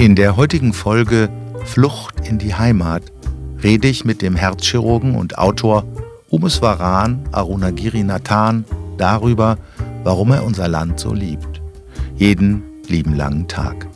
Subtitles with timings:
[0.00, 1.28] In der heutigen Folge
[1.66, 3.02] Flucht in die Heimat
[3.62, 5.84] rede ich mit dem Herzchirurgen und Autor
[6.30, 8.64] Umes Varan Arunagiri Nathan
[8.96, 9.58] darüber,
[10.02, 11.60] warum er unser Land so liebt.
[12.16, 13.88] Jeden lieben langen Tag.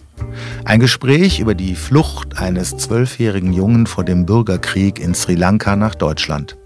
[0.66, 5.94] Ein Gespräch über die Flucht eines zwölfjährigen Jungen vor dem Bürgerkrieg in Sri Lanka nach
[5.94, 6.58] Deutschland.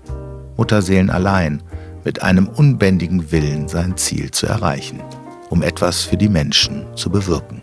[0.57, 1.63] Mutterseelen allein,
[2.05, 4.99] mit einem unbändigen Willen, sein Ziel zu erreichen,
[5.49, 7.63] um etwas für die Menschen zu bewirken.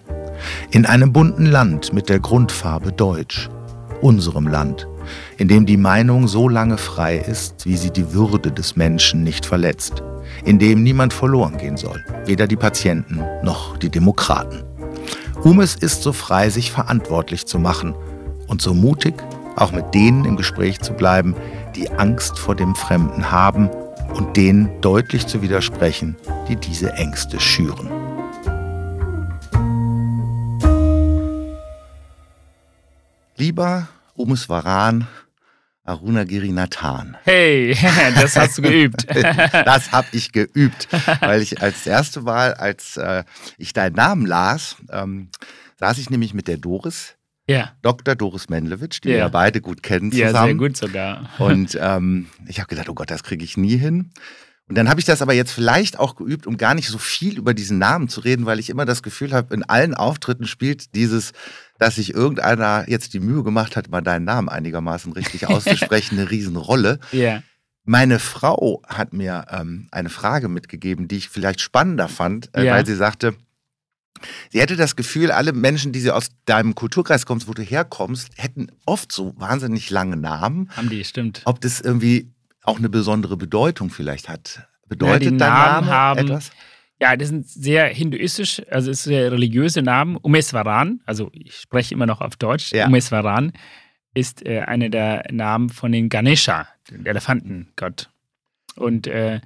[0.72, 3.50] In einem bunten Land mit der Grundfarbe Deutsch,
[4.02, 4.88] unserem Land,
[5.38, 9.46] in dem die Meinung so lange frei ist, wie sie die Würde des Menschen nicht
[9.46, 10.04] verletzt,
[10.44, 14.64] in dem niemand verloren gehen soll, weder die Patienten noch die Demokraten.
[15.44, 17.94] Humes ist so frei, sich verantwortlich zu machen
[18.48, 19.14] und so mutig,
[19.56, 21.36] auch mit denen im Gespräch zu bleiben,
[21.76, 23.70] die Angst vor dem Fremden haben
[24.14, 26.16] und denen deutlich zu widersprechen,
[26.48, 28.05] die diese Ängste schüren.
[33.38, 35.08] Lieber Umus Varan,
[35.84, 37.18] Arunagiri Nathan.
[37.24, 37.78] Hey,
[38.16, 39.06] das hast du geübt.
[39.14, 40.88] das habe ich geübt,
[41.20, 43.24] weil ich als erste Mal, als äh,
[43.58, 45.30] ich deinen Namen las, ähm,
[45.80, 47.16] saß ich nämlich mit der Doris,
[47.48, 47.74] ja.
[47.84, 48.16] Dr.
[48.16, 49.14] Doris Menlewitsch, die Ja.
[49.14, 50.34] wir ja beide gut kennen zusammen.
[50.34, 51.30] Ja, sehr gut sogar.
[51.38, 54.12] Und ähm, ich habe gedacht, oh Gott, das kriege ich nie hin.
[54.68, 57.38] Und dann habe ich das aber jetzt vielleicht auch geübt, um gar nicht so viel
[57.38, 60.96] über diesen Namen zu reden, weil ich immer das Gefühl habe, in allen Auftritten spielt
[60.96, 61.34] dieses,
[61.78, 66.30] dass sich irgendeiner jetzt die Mühe gemacht hat, mal deinen Namen einigermaßen richtig auszusprechen, eine
[66.32, 67.00] Riesenrolle.
[67.12, 67.42] Ja.
[67.88, 72.74] Meine Frau hat mir ähm, eine Frage mitgegeben, die ich vielleicht spannender fand, äh, Ja.
[72.74, 73.36] weil sie sagte,
[74.50, 78.30] sie hätte das Gefühl, alle Menschen, die sie aus deinem Kulturkreis kommst, wo du herkommst,
[78.38, 80.70] hätten oft so wahnsinnig lange Namen.
[80.76, 81.42] Haben die, stimmt.
[81.46, 82.32] Ob das irgendwie
[82.64, 84.68] auch eine besondere Bedeutung vielleicht hat.
[84.88, 86.50] Bedeutet die dein Namen Name haben- etwas?
[87.00, 90.16] Ja, das sind sehr hinduistisch, also es ist sehr religiöse Namen.
[90.18, 92.72] Umeswaran, also ich spreche immer noch auf Deutsch.
[92.72, 92.88] Ja.
[92.88, 93.52] Umeswaran
[94.14, 98.10] ist äh, einer der Namen von den Ganesha, dem Elefantengott.
[98.78, 99.42] Und äh,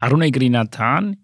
[0.00, 1.18] Arunagiri Nathan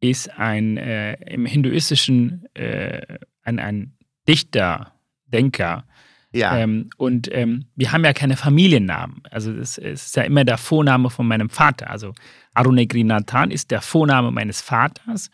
[0.00, 3.94] ist ein äh, im hinduistischen äh, ein, ein
[4.28, 4.92] Dichter,
[5.26, 5.84] Denker.
[6.32, 6.56] Ja.
[6.56, 9.22] Ähm, und ähm, wir haben ja keine Familiennamen.
[9.30, 11.90] Also es, es ist ja immer der Vorname von meinem Vater.
[11.90, 12.12] Also
[12.54, 15.30] Arunagiri Nathan ist der Vorname meines Vaters.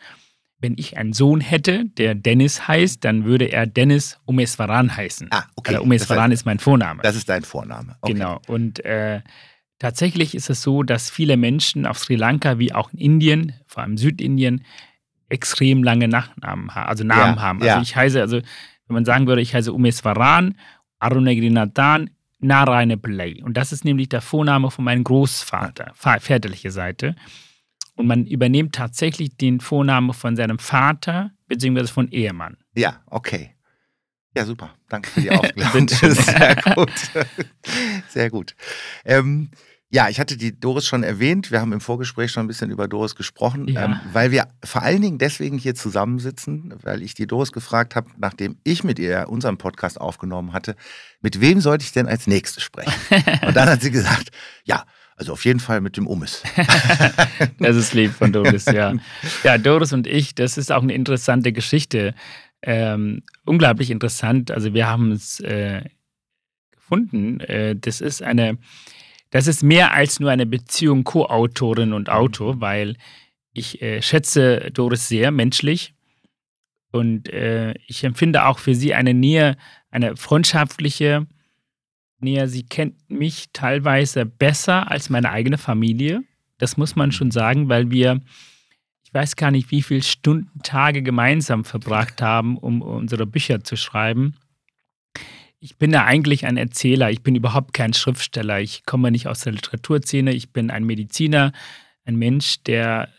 [0.59, 5.27] Wenn ich einen Sohn hätte, der Dennis heißt, dann würde er Dennis Umeswaran heißen.
[5.31, 5.73] ah, okay.
[5.73, 6.99] Weil Umeswaran das, ist mein Vorname.
[6.99, 7.95] heißt, das ist dein Vorname.
[8.01, 8.13] Okay.
[8.13, 8.39] Genau.
[8.47, 9.21] Und äh,
[9.79, 13.81] tatsächlich ist es so, dass viele Menschen auf Sri Lanka wie auch in Indien, vor
[13.81, 14.63] allem Südindien,
[15.29, 17.61] extrem lange Nachnamen haben, also Namen Ja, haben.
[17.61, 17.81] Also ja.
[17.81, 20.55] ich heiße, also wenn man sagen würde, ich heiße Umeswaran,
[20.99, 22.11] Arunagiri Nathan,
[22.41, 23.41] Narayana Pillai.
[23.43, 27.15] Und das ist nämlich der Vorname von meinem Großvater, va- väterliche Seite.
[27.95, 32.57] Und man übernimmt tatsächlich den Vornamen von seinem Vater beziehungsweise von Ehemann.
[32.75, 33.55] Ja, okay.
[34.35, 34.73] Ja, super.
[34.89, 35.87] Danke für die Aufklärung.
[35.89, 36.91] Sehr gut.
[38.07, 38.55] Sehr gut.
[39.05, 39.49] Ähm,
[39.93, 41.51] ja, ich hatte die Doris schon erwähnt.
[41.51, 43.85] Wir haben im Vorgespräch schon ein bisschen über Doris gesprochen, Ja.
[43.85, 48.09] ähm, weil wir vor allen Dingen deswegen hier zusammensitzen, weil ich die Doris gefragt habe,
[48.17, 50.75] nachdem ich mit ihr unseren Podcast aufgenommen hatte,
[51.21, 52.93] mit wem sollte ich denn als nächstes sprechen?
[53.45, 54.29] Und dann hat sie gesagt,
[54.63, 54.85] ja,
[55.17, 56.41] also auf jeden Fall mit dem Umis.
[57.59, 58.93] Das ist lieb von Doris, ja.
[59.43, 62.15] Ja, Doris und ich, das ist auch eine interessante Geschichte.
[62.63, 64.51] Ähm, unglaublich interessant.
[64.51, 65.83] Also wir haben es äh,
[66.71, 67.39] gefunden.
[67.41, 68.57] Äh, das ist eine,
[69.31, 72.97] das ist mehr als nur eine Beziehung Co-Autorin und Autor, weil
[73.53, 75.93] ich äh, schätze Doris sehr menschlich
[76.91, 79.57] und äh, ich empfinde auch für sie eine Nähe,
[79.89, 81.25] eine freundschaftliche
[82.19, 82.47] Nähe.
[82.47, 86.23] Sie kennt mich teilweise besser als meine eigene Familie.
[86.57, 88.21] Das muss man schon sagen, weil wir,
[89.03, 93.77] ich weiß gar nicht, wie viele Stunden, Tage gemeinsam verbracht haben, um unsere Bücher zu
[93.77, 94.35] schreiben.
[95.63, 99.41] Ich bin ja eigentlich ein Erzähler, ich bin überhaupt kein Schriftsteller, ich komme nicht aus
[99.41, 101.51] der Literaturszene, ich bin ein Mediziner,
[102.03, 103.09] ein Mensch, der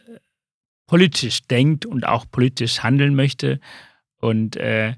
[0.88, 3.60] politisch denkt und auch politisch handeln möchte.
[4.18, 4.96] Und äh,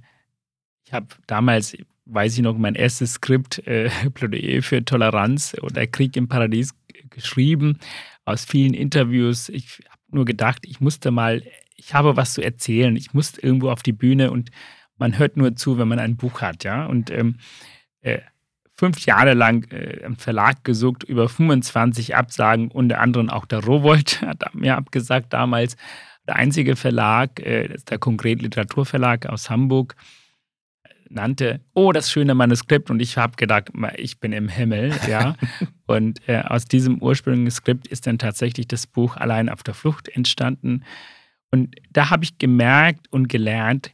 [0.87, 1.77] ich habe damals,
[2.07, 6.75] weiß ich noch, mein erstes Skript, äh, Plädoyer für Toleranz oder Krieg im Paradies
[7.11, 7.79] geschrieben,
[8.25, 9.51] aus vielen Interviews.
[9.51, 11.43] Ich habe nur gedacht, ich musste mal,
[11.77, 14.51] ich habe was zu erzählen, ich musste irgendwo auf die Bühne und
[14.97, 16.87] man hört nur zu, wenn man ein Buch hat, ja.
[16.87, 17.37] Und ähm,
[18.01, 18.21] äh,
[18.77, 24.23] fünf Jahre lang äh, im Verlag gesucht, über 25 Absagen, unter anderem auch der Rowold
[24.27, 25.77] hat mir abgesagt damals.
[26.27, 29.95] Der einzige Verlag, äh, der Konkret Literaturverlag aus Hamburg,
[31.11, 32.91] nannte, oh, das schöne Manuskript.
[32.91, 35.37] Und ich habe gedacht, ich bin im Himmel, ja.
[35.87, 40.09] und äh, aus diesem ursprünglichen Skript ist dann tatsächlich das Buch Allein auf der Flucht
[40.09, 40.85] entstanden.
[41.51, 43.93] Und da habe ich gemerkt und gelernt,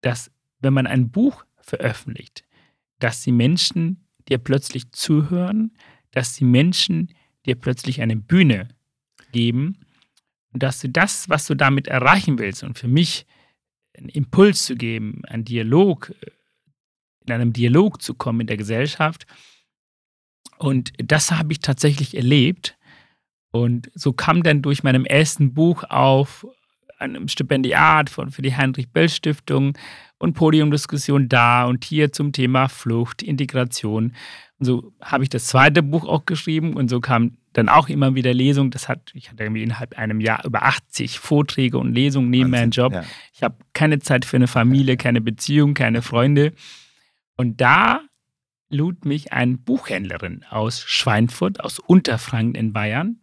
[0.00, 0.30] dass
[0.60, 2.44] wenn man ein Buch veröffentlicht,
[2.98, 5.72] dass die Menschen dir plötzlich zuhören,
[6.10, 7.14] dass die Menschen
[7.46, 8.68] dir plötzlich eine Bühne
[9.32, 9.78] geben
[10.52, 13.26] dass du das, was du damit erreichen willst und für mich
[13.96, 16.30] einen Impuls zu geben, einen Dialog, äh,
[17.26, 19.26] in einem Dialog zu kommen in der Gesellschaft.
[20.58, 22.76] Und das habe ich tatsächlich erlebt.
[23.52, 26.46] Und so kam dann durch meinem ersten Buch auf
[27.00, 29.76] einem Stipendiat von, für die Heinrich-Böll-Stiftung
[30.18, 34.14] und Podiumdiskussion da und hier zum Thema Flucht, Integration.
[34.58, 38.14] Und so habe ich das zweite Buch auch geschrieben und so kam dann auch immer
[38.14, 38.70] wieder Lesungen.
[38.70, 42.70] Das hat, ich hatte irgendwie innerhalb einem Jahr über 80 Vorträge und Lesungen neben meinem
[42.70, 42.92] Job.
[42.92, 43.04] Ja.
[43.32, 46.52] Ich habe keine Zeit für eine Familie, keine Beziehung, keine Freunde.
[47.36, 48.02] Und da
[48.68, 53.20] lud mich eine Buchhändlerin aus Schweinfurt, aus Unterfranken in Bayern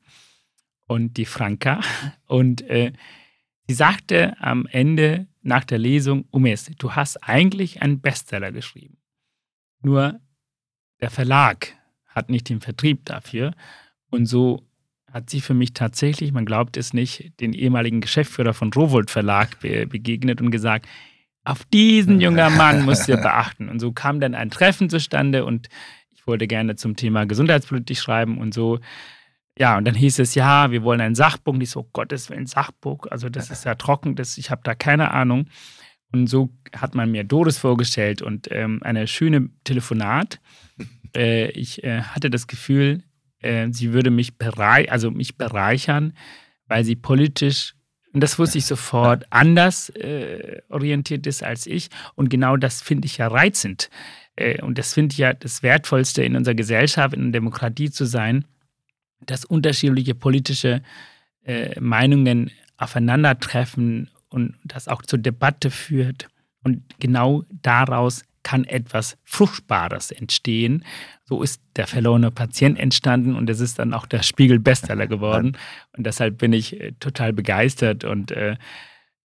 [0.88, 1.82] und die Franka.
[2.26, 2.92] Und äh,
[3.68, 8.98] sie sagte am Ende nach der Lesung, Umes, du hast eigentlich einen Bestseller geschrieben.
[9.82, 10.20] Nur
[11.02, 11.74] der Verlag
[12.08, 13.54] hat nicht den Vertrieb dafür.
[14.10, 14.64] Und so
[15.12, 19.60] hat sie für mich tatsächlich, man glaubt es nicht, den ehemaligen Geschäftsführer von Rowold Verlag
[19.60, 20.88] be begegnet und gesagt,
[21.44, 23.70] auf diesen jungen Mann musst ihr beachten.
[23.70, 25.70] Und so kam dann ein Treffen zustande und
[26.12, 28.80] ich wollte gerne zum Thema Gesundheitspolitik schreiben und so.
[29.60, 31.54] Ja, und dann hieß es, ja, wir wollen ein Sachbuch.
[31.54, 33.08] Und ich so, Gottes Willen, Sachbuch.
[33.10, 35.50] Also das ist ja trocken, das, ich habe da keine Ahnung.
[36.12, 40.40] Und so hat man mir Doris vorgestellt und ähm, eine schöne Telefonat.
[41.16, 43.02] Äh, ich äh, hatte das Gefühl,
[43.40, 46.14] äh, sie würde mich, berei also mich bereichern,
[46.68, 47.76] weil sie politisch,
[48.12, 51.90] und das wusste ich sofort, anders äh, orientiert ist als ich.
[52.16, 53.90] Und genau das finde ich ja reizend.
[54.36, 58.04] Äh, und das finde ich ja das Wertvollste in unserer Gesellschaft, in einer Demokratie zu
[58.04, 58.44] sein,
[59.26, 60.82] dass unterschiedliche politische
[61.44, 66.28] äh, Meinungen aufeinandertreffen und das auch zur Debatte führt.
[66.64, 70.86] Und genau daraus kann etwas Fruchtbares entstehen.
[71.26, 75.58] So ist der verlorene Patient entstanden und es ist dann auch der Spiegel-Bestseller geworden.
[75.98, 78.06] Und deshalb bin ich äh, total begeistert.
[78.06, 78.56] Und äh,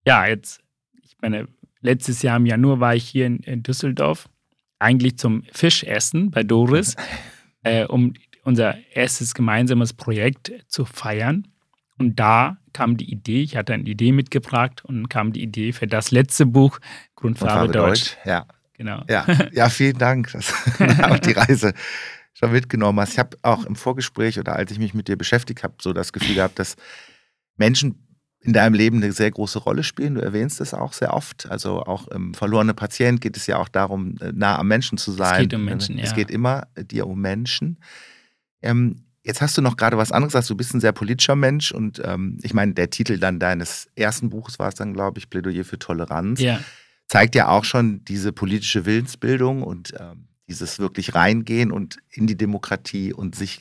[0.05, 0.61] ja, jetzt,
[1.03, 1.47] ich meine,
[1.81, 4.29] letztes Jahr im Januar war ich hier in, in Düsseldorf,
[4.81, 6.97] eigentlich zum Fischessen bei Doris,
[7.62, 11.49] äh, um unser erstes gemeinsames Projekt zu feiern.
[11.99, 15.87] Und da kam die Idee, ich hatte eine Idee mitgebracht und kam die Idee für
[15.87, 16.79] das letzte Buch,
[17.15, 18.17] Grundfarbe, Grundfarbe Deutsch.
[18.17, 18.17] Deutsch.
[18.25, 18.47] Ja,
[18.83, 19.05] Genau.
[19.09, 21.73] Ja, ja vielen Dank, dass du auch die Reise
[22.35, 23.12] schon mitgenommen hast.
[23.12, 26.12] Ich habe auch im Vorgespräch oder als ich mich mit dir beschäftigt habe, so das
[26.12, 26.75] Gefühl gehabt, dass
[27.56, 28.09] Menschen
[28.41, 30.17] in deinem Leben eine sehr große Rolle spielen.
[30.17, 31.49] Du erwähnst es auch sehr oft.
[31.49, 35.35] Also auch im verlorenen Patient geht es ja auch darum, nah am Menschen zu sein.
[35.35, 36.05] Es geht um Menschen, ja.
[36.05, 37.79] Es geht immer dir um Menschen.
[38.62, 40.50] Ähm, jetzt hast du noch gerade was anderes gesagt.
[40.50, 44.31] Du bist ein sehr politischer Mensch und ähm, ich meine, der Titel dann deines ersten
[44.31, 46.41] Buches war es dann, glaube ich, Plädoyer für Toleranz.
[46.41, 46.61] Ja
[47.12, 52.38] zeigt ja auch schon diese politische Willensbildung und ähm, dieses wirklich reingehen und in die
[52.38, 53.61] Demokratie und sich.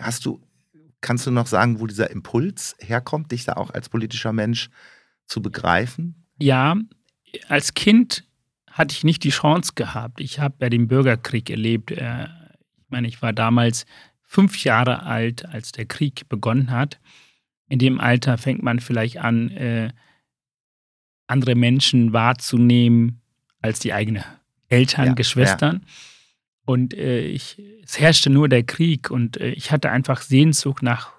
[0.00, 0.40] Hast du,
[1.02, 4.70] kannst du noch sagen, wo dieser Impuls herkommt, dich da auch als politischer Mensch
[5.26, 6.24] zu begreifen?
[6.38, 6.76] Ja,
[7.48, 8.24] als Kind
[8.70, 10.18] hatte ich nicht die Chance gehabt.
[10.22, 11.90] Ich habe ja den Bürgerkrieg erlebt.
[11.90, 13.84] Äh, ich meine, ich war damals
[14.26, 17.00] fünf Jahre alt, als der Krieg begonnen hat.
[17.68, 19.92] In dem Alter fängt man vielleicht an, äh,
[21.26, 23.22] andere Menschen wahrzunehmen
[23.60, 24.24] als die eigenen
[24.68, 25.82] Eltern, ja, Geschwistern.
[25.82, 25.92] Ja.
[26.66, 31.12] Und äh, ich, es herrschte nur der Krieg und äh, ich hatte einfach Sehnsucht nach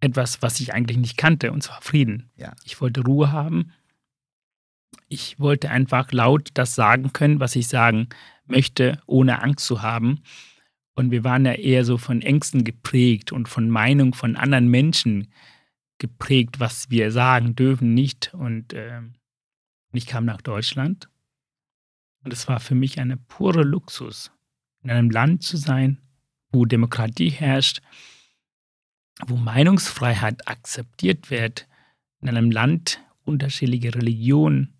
[0.00, 2.30] etwas, was ich eigentlich nicht kannte, und zwar Frieden.
[2.36, 2.54] Ja.
[2.64, 3.72] Ich wollte Ruhe haben.
[5.08, 8.08] Ich wollte einfach laut das sagen können, was ich sagen
[8.46, 10.22] möchte, ohne Angst zu haben.
[10.94, 15.32] Und wir waren ja eher so von Ängsten geprägt und von Meinung von anderen Menschen
[15.98, 18.34] geprägt, was wir sagen dürfen, nicht.
[18.34, 19.00] Und äh,
[19.92, 21.08] ich kam nach Deutschland
[22.24, 24.30] und es war für mich eine pure Luxus,
[24.82, 25.98] in einem Land zu sein,
[26.50, 27.80] wo Demokratie herrscht,
[29.26, 31.68] wo Meinungsfreiheit akzeptiert wird,
[32.20, 34.74] in einem Land unterschiedliche Religionen.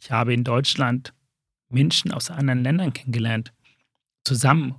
[0.00, 1.14] Ich habe in Deutschland
[1.68, 3.52] Menschen aus anderen Ländern kennengelernt,
[4.24, 4.74] zusammen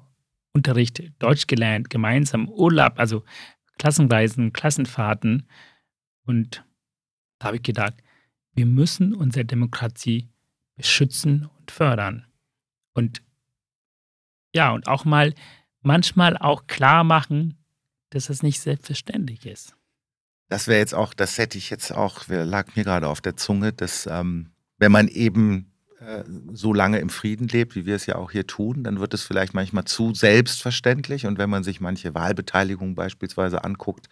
[0.53, 3.24] Unterricht, Deutsch gelernt, gemeinsam Urlaub, also
[3.77, 5.48] Klassenreisen, Klassenfahrten.
[6.25, 6.65] Und
[7.39, 7.96] da habe ich gedacht,
[8.53, 10.29] wir müssen unsere Demokratie
[10.75, 12.25] beschützen und fördern.
[12.93, 13.22] Und
[14.53, 15.34] ja, und auch mal
[15.81, 17.58] manchmal auch klar machen,
[18.10, 19.75] dass es nicht selbstverständlich ist.
[20.50, 23.72] Das wäre jetzt auch, das hätte ich jetzt auch, lag mir gerade auf der Zunge,
[23.72, 25.71] dass ähm, wenn man eben
[26.53, 29.24] so lange im Frieden lebt, wie wir es ja auch hier tun, dann wird es
[29.24, 31.25] vielleicht manchmal zu selbstverständlich.
[31.25, 34.08] Und wenn man sich manche Wahlbeteiligung beispielsweise anguckt,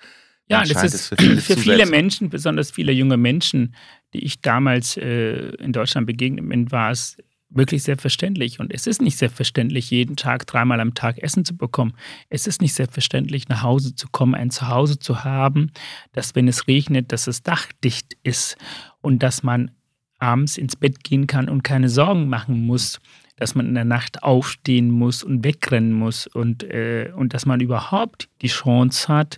[0.48, 3.76] ja, das ist für viele, für viele Menschen, besonders viele junge Menschen,
[4.14, 7.18] die ich damals äh, in Deutschland begegnet bin, war es
[7.50, 8.60] wirklich selbstverständlich.
[8.60, 11.94] Und es ist nicht selbstverständlich, jeden Tag dreimal am Tag Essen zu bekommen.
[12.30, 15.72] Es ist nicht selbstverständlich, nach Hause zu kommen, ein Zuhause zu haben,
[16.14, 18.58] dass wenn es regnet, dass das Dach dicht ist
[19.02, 19.72] und dass man
[20.20, 23.00] abends ins Bett gehen kann und keine Sorgen machen muss,
[23.38, 27.62] dass man in der Nacht aufstehen muss und wegrennen muss und, äh, und dass man
[27.62, 29.38] überhaupt die Chance hat,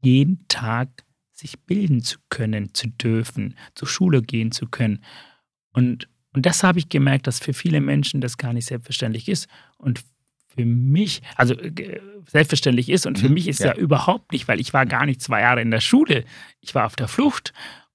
[0.00, 0.88] jeden Tag
[1.32, 5.02] sich bilden zu können, zu dürfen, zur Schule gehen zu können.
[5.72, 9.48] Und, und das habe ich gemerkt, dass für viele Menschen das gar nicht selbstverständlich ist.
[9.76, 10.04] Und
[10.54, 13.68] für mich, also äh, selbstverständlich ist und für mhm, mich ist ja.
[13.68, 13.74] ja.
[13.74, 16.24] überhaupt nicht, weil ich war gar nicht zwei Jahre in der Schule.
[16.60, 17.52] Ich war auf der Flucht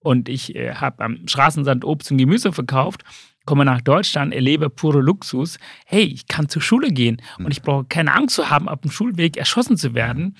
[0.07, 3.03] und ich äh, habe am Straßensand Obst und Gemüse verkauft
[3.47, 5.57] komme nach Deutschland, erlebe pure Luxus.
[5.87, 7.51] Hey, ich kann zur Schule gehen und mhm.
[7.51, 10.37] ich brauche keine Angst zu haben, auf dem Schulweg erschossen zu werden.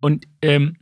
[0.00, 0.76] Und, ähm,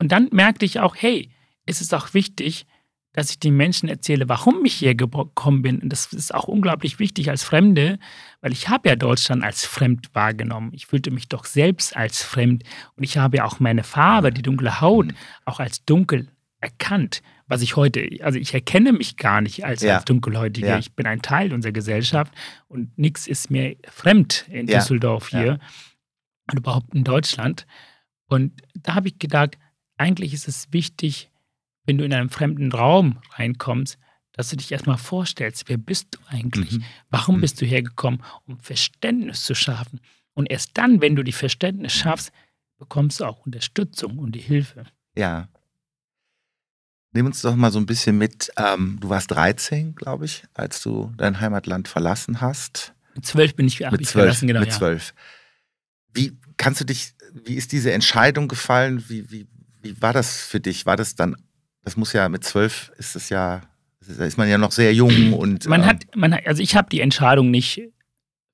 [0.00, 1.30] und dann merkte ich auch, hey,
[1.66, 2.66] es ist auch wichtig,
[3.12, 5.80] dass ich den Menschen erzähle, warum ich hier gekommen bin.
[5.80, 7.98] Und das ist auch unglaublich wichtig als Fremde,
[8.40, 10.70] weil ich habe ja Deutschland als fremd wahrgenommen.
[10.72, 12.64] Ich fühlte mich doch selbst als fremd
[12.96, 15.16] und ich habe ja auch meine Farbe, die dunkle Haut, mhm.
[15.44, 16.28] auch als dunkel
[16.60, 17.20] erkannt
[17.50, 19.96] was ich heute, also ich erkenne mich gar nicht als, ja.
[19.96, 20.68] als Dunkelhäutiger.
[20.68, 20.78] Ja.
[20.78, 22.32] Ich bin ein Teil unserer Gesellschaft
[22.68, 24.78] und nichts ist mir fremd in ja.
[24.78, 25.58] Düsseldorf hier
[26.48, 27.66] und überhaupt in Deutschland.
[28.26, 29.58] Und da habe ich gedacht,
[29.96, 31.32] eigentlich ist es wichtig,
[31.86, 33.98] wenn du in einen fremden Raum reinkommst,
[34.30, 36.70] dass du dich erstmal vorstellst, wer bist du eigentlich?
[36.70, 36.84] Mhm.
[37.08, 37.40] Warum mhm.
[37.40, 38.22] bist du hergekommen?
[38.46, 40.00] Um Verständnis zu schaffen.
[40.34, 42.30] Und erst dann, wenn du die Verständnis schaffst,
[42.78, 44.84] bekommst du auch Unterstützung und die Hilfe.
[45.16, 45.48] Ja,
[47.12, 48.52] Nimm uns doch mal so ein bisschen mit.
[48.56, 52.94] Ähm, du warst 13, glaube ich, als du dein Heimatland verlassen hast.
[53.14, 54.60] Mit zwölf bin ich, mit ich zwölf, verlassen, genau.
[54.60, 55.12] Mit zwölf.
[56.14, 57.14] Wie kannst du dich,
[57.44, 59.04] wie ist diese Entscheidung gefallen?
[59.08, 59.48] Wie, wie,
[59.82, 60.86] wie war das für dich?
[60.86, 61.36] War das dann,
[61.82, 63.62] das muss ja mit zwölf ist es ja,
[64.06, 65.66] da ist man ja noch sehr jung und.
[65.66, 67.82] Man ähm, hat, man hat, also ich habe die Entscheidung nicht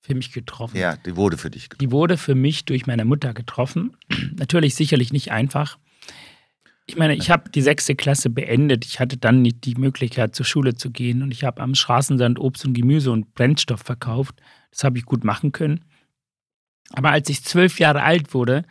[0.01, 0.79] für mich getroffen.
[0.79, 1.87] Ja, die wurde für dich getroffen.
[1.87, 3.97] Die wurde für mich durch meine Mutter getroffen.
[4.37, 5.79] Natürlich sicherlich nicht einfach.
[6.89, 8.85] Ich meine, ich habe die sechste Klasse beendet.
[8.85, 11.23] Ich hatte dann nicht die Möglichkeit, zur Schule zu gehen.
[11.23, 14.41] Und ich habe am Straßensand Obst und Gemüse und Brennstoff verkauft.
[14.71, 15.85] Das habe ich gut machen können.
[16.93, 18.63] Aber als ich zwölf Jahre alt wurde,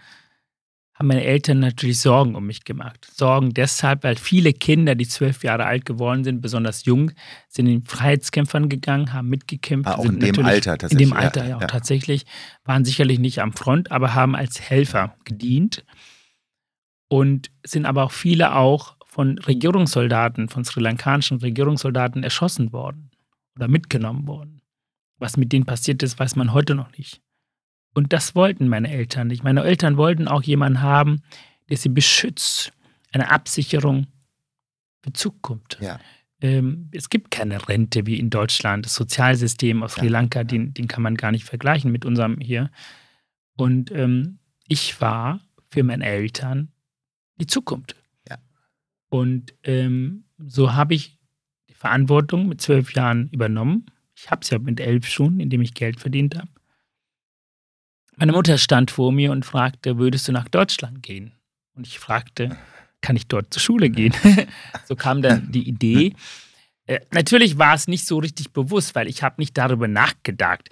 [0.94, 3.06] haben meine Eltern natürlich Sorgen um mich gemacht.
[3.14, 7.12] Sorgen deshalb, weil viele Kinder, die zwölf Jahre alt geworden sind, besonders jung,
[7.50, 9.90] sind in Freiheitskämpfern gegangen, haben mitgekämpft.
[9.90, 11.02] Ah, auch in dem Alter tatsächlich.
[11.02, 12.26] In dem Alter, ja, ja, ja, tatsächlich.
[12.64, 15.84] Waren sicherlich nicht am Front, aber haben als Helfer gedient
[17.08, 23.12] und sind aber auch viele auch von Regierungssoldaten, von sri lankanischen Regierungssoldaten erschossen worden
[23.56, 24.62] oder mitgenommen worden.
[25.18, 27.22] Was mit denen passiert ist, weiß man heute noch nicht.
[27.94, 29.44] Und das wollten meine Eltern nicht.
[29.44, 31.22] Meine Eltern wollten auch jemanden haben,
[31.70, 32.74] der sie beschützt,
[33.14, 34.08] eine Absicherung
[35.02, 35.78] für Zukunft.
[35.80, 36.00] Ja.
[36.42, 38.86] Ähm, es gibt keine Rente wie in Deutschland.
[38.86, 42.70] Das Sozialsystem aus Sri Lanka, den, den kann man gar nicht vergleichen mit unserem hier.
[43.56, 46.74] Und ähm, ich war für meine Eltern
[47.38, 47.96] die Zukunft.
[48.30, 48.38] Ja.
[49.10, 51.18] Und ähm, so habe ich
[51.70, 53.86] die Verantwortung mit zwölf Jahren übernommen.
[54.16, 56.50] Ich habe es ja mit elf schon, indem ich Geld verdient habe.
[58.18, 61.34] Meine Mutter stand vor mir und fragte, würdest du nach Deutschland gehen?
[61.74, 62.58] Und ich fragte,
[63.02, 64.14] kann ich dort zur Schule gehen?
[64.86, 66.16] so kam dann die Idee.
[66.88, 70.70] Äh, natürlich war es nicht so richtig bewusst, weil ich habe nicht darüber nachgedacht,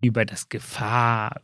[0.00, 1.42] über das Gefahr,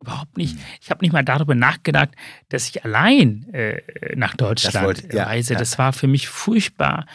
[0.00, 0.56] Überhaupt nicht.
[0.56, 0.62] Mhm.
[0.80, 2.10] Ich habe nicht mal darüber nachgedacht,
[2.48, 3.80] dass ich allein äh,
[4.14, 5.54] nach Deutschland wollte, ja, reise.
[5.54, 5.58] Ja.
[5.58, 7.06] Das war für mich furchtbar.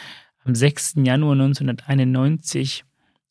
[0.44, 0.96] Am 6.
[1.04, 2.84] Januar 1991,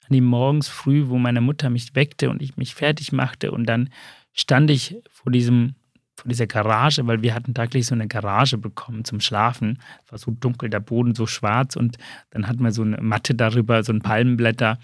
[0.08, 3.64] an dem morgens früh, wo meine Mutter mich weckte und ich mich fertig machte und
[3.64, 3.90] dann
[4.32, 5.74] stand ich vor diesem
[6.20, 9.78] vor dieser Garage, weil wir hatten täglich so eine Garage bekommen zum Schlafen.
[10.04, 11.96] Es war so dunkel, der Boden so schwarz und
[12.28, 14.78] dann hatten wir so eine Matte darüber, so ein Palmenblätter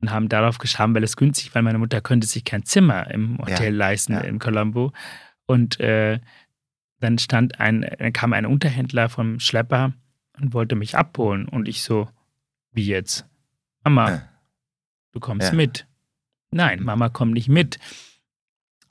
[0.00, 3.38] und haben darauf geschaut, weil es günstig, weil meine Mutter könnte sich kein Zimmer im
[3.38, 4.20] Hotel ja, leisten ja.
[4.20, 4.92] in Colombo.
[5.46, 6.20] Und äh,
[7.00, 9.92] dann stand ein, dann kam ein Unterhändler vom Schlepper
[10.38, 11.48] und wollte mich abholen.
[11.48, 12.08] Und ich so,
[12.72, 13.26] wie jetzt?
[13.84, 14.28] Mama, ja.
[15.12, 15.86] du kommst mit.
[16.50, 17.78] Nein, Mama kommt nicht mit.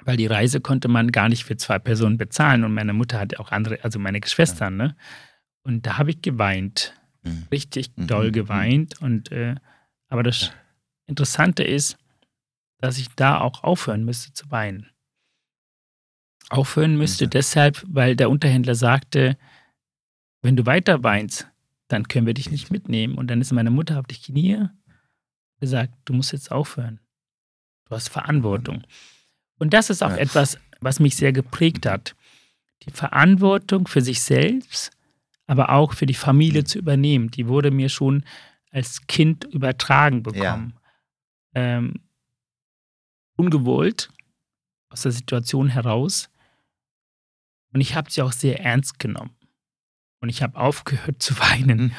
[0.03, 2.63] Weil die Reise konnte man gar nicht für zwei Personen bezahlen.
[2.63, 4.95] Und meine Mutter hatte auch andere, also meine Geschwister, ne?
[5.63, 6.93] Und da habe ich geweint.
[7.23, 7.47] Mhm.
[7.51, 8.07] Richtig mhm.
[8.07, 8.33] doll mhm.
[8.33, 9.01] geweint.
[9.01, 9.55] Und äh,
[10.07, 10.51] aber das
[11.07, 11.97] Interessante ist,
[12.79, 14.89] dass ich da auch aufhören müsste zu weinen.
[16.49, 17.31] Aufhören müsste mhm.
[17.31, 19.37] deshalb, weil der Unterhändler sagte,
[20.41, 21.47] wenn du weiter weinst,
[21.87, 23.15] dann können wir dich nicht mitnehmen.
[23.15, 24.67] Und dann ist meine Mutter auf die Knie
[25.59, 26.99] gesagt, du musst jetzt aufhören.
[27.85, 28.83] Du hast Verantwortung.
[29.57, 30.17] Und das ist auch ja.
[30.17, 32.15] etwas, was mich sehr geprägt hat.
[32.83, 34.91] Die Verantwortung für sich selbst,
[35.47, 36.65] aber auch für die Familie mhm.
[36.65, 38.23] zu übernehmen, die wurde mir schon
[38.71, 40.76] als Kind übertragen bekommen.
[41.53, 42.01] Ähm,
[43.37, 44.09] ungewollt
[44.89, 46.29] aus der Situation heraus.
[47.73, 49.35] Und ich habe sie auch sehr ernst genommen.
[50.19, 51.77] Und ich habe aufgehört zu weinen.
[51.79, 51.91] Mhm.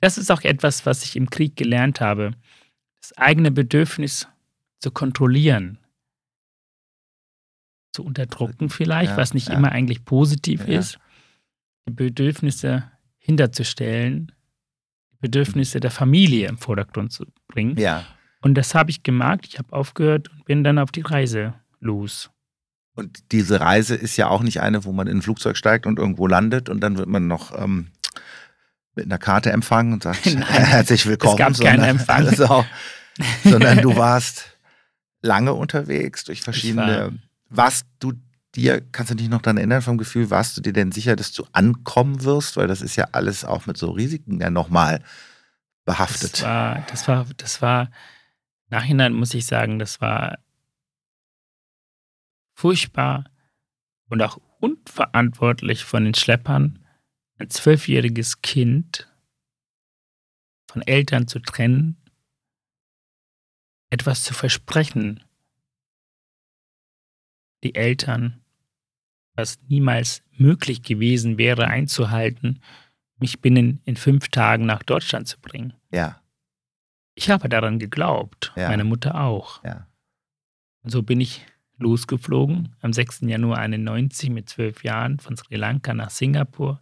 [0.00, 2.32] Das ist auch etwas, was ich im Krieg gelernt habe.
[3.00, 4.28] Das eigene Bedürfnis
[4.80, 5.78] zu kontrollieren,
[7.92, 9.54] zu unterdrücken vielleicht, ja, was nicht ja.
[9.54, 10.78] immer eigentlich positiv ja.
[10.78, 10.98] ist.
[11.88, 14.32] Die Bedürfnisse hinterzustellen,
[15.12, 17.76] die Bedürfnisse der Familie im Vordergrund zu bringen.
[17.76, 18.06] Ja.
[18.40, 19.46] Und das habe ich gemerkt.
[19.46, 22.30] Ich habe aufgehört und bin dann auf die Reise los.
[22.94, 25.98] Und diese Reise ist ja auch nicht eine, wo man in ein Flugzeug steigt und
[25.98, 27.92] irgendwo landet und dann wird man noch ähm,
[28.96, 31.34] mit einer Karte empfangen und sagt Nein, herzlich willkommen.
[31.34, 32.26] Es gab sondern, keinen Empfang.
[32.26, 32.64] Also,
[33.44, 34.58] sondern du warst
[35.22, 37.18] lange unterwegs durch verschiedene.
[37.48, 38.12] warst du
[38.54, 41.32] dir, kannst du dich noch daran erinnern vom Gefühl, warst du dir denn sicher, dass
[41.32, 42.56] du ankommen wirst?
[42.56, 45.02] Weil das ist ja alles auch mit so Risiken ja nochmal
[45.84, 46.34] behaftet.
[46.34, 47.90] Das war, das war, das war,
[48.68, 50.38] Nachhinein muss ich sagen, das war
[52.54, 53.24] furchtbar
[54.08, 56.84] und auch unverantwortlich von den Schleppern,
[57.38, 59.08] ein zwölfjähriges Kind
[60.70, 61.96] von Eltern zu trennen,
[63.90, 65.24] etwas zu versprechen,
[67.64, 68.44] die Eltern,
[69.34, 72.60] was niemals möglich gewesen wäre einzuhalten,
[73.18, 75.74] mich binnen in fünf Tagen nach Deutschland zu bringen.
[75.90, 76.20] Ja.
[77.18, 78.68] Ich habe daran geglaubt, ja.
[78.68, 79.64] meine Mutter auch.
[79.64, 79.88] Ja.
[80.84, 81.44] Und so bin ich
[81.76, 83.22] losgeflogen am 6.
[83.22, 86.80] Januar 91 mit zwölf Jahren von Sri Lanka nach Singapur,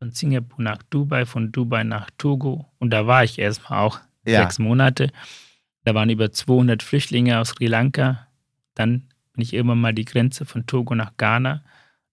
[0.00, 2.66] von Singapur nach Dubai, von Dubai nach Togo.
[2.80, 4.42] Und da war ich erstmal auch ja.
[4.42, 5.12] sechs Monate.
[5.84, 8.26] Da waren über 200 Flüchtlinge aus Sri Lanka.
[8.74, 11.62] Dann bin ich irgendwann mal die Grenze von Togo nach Ghana,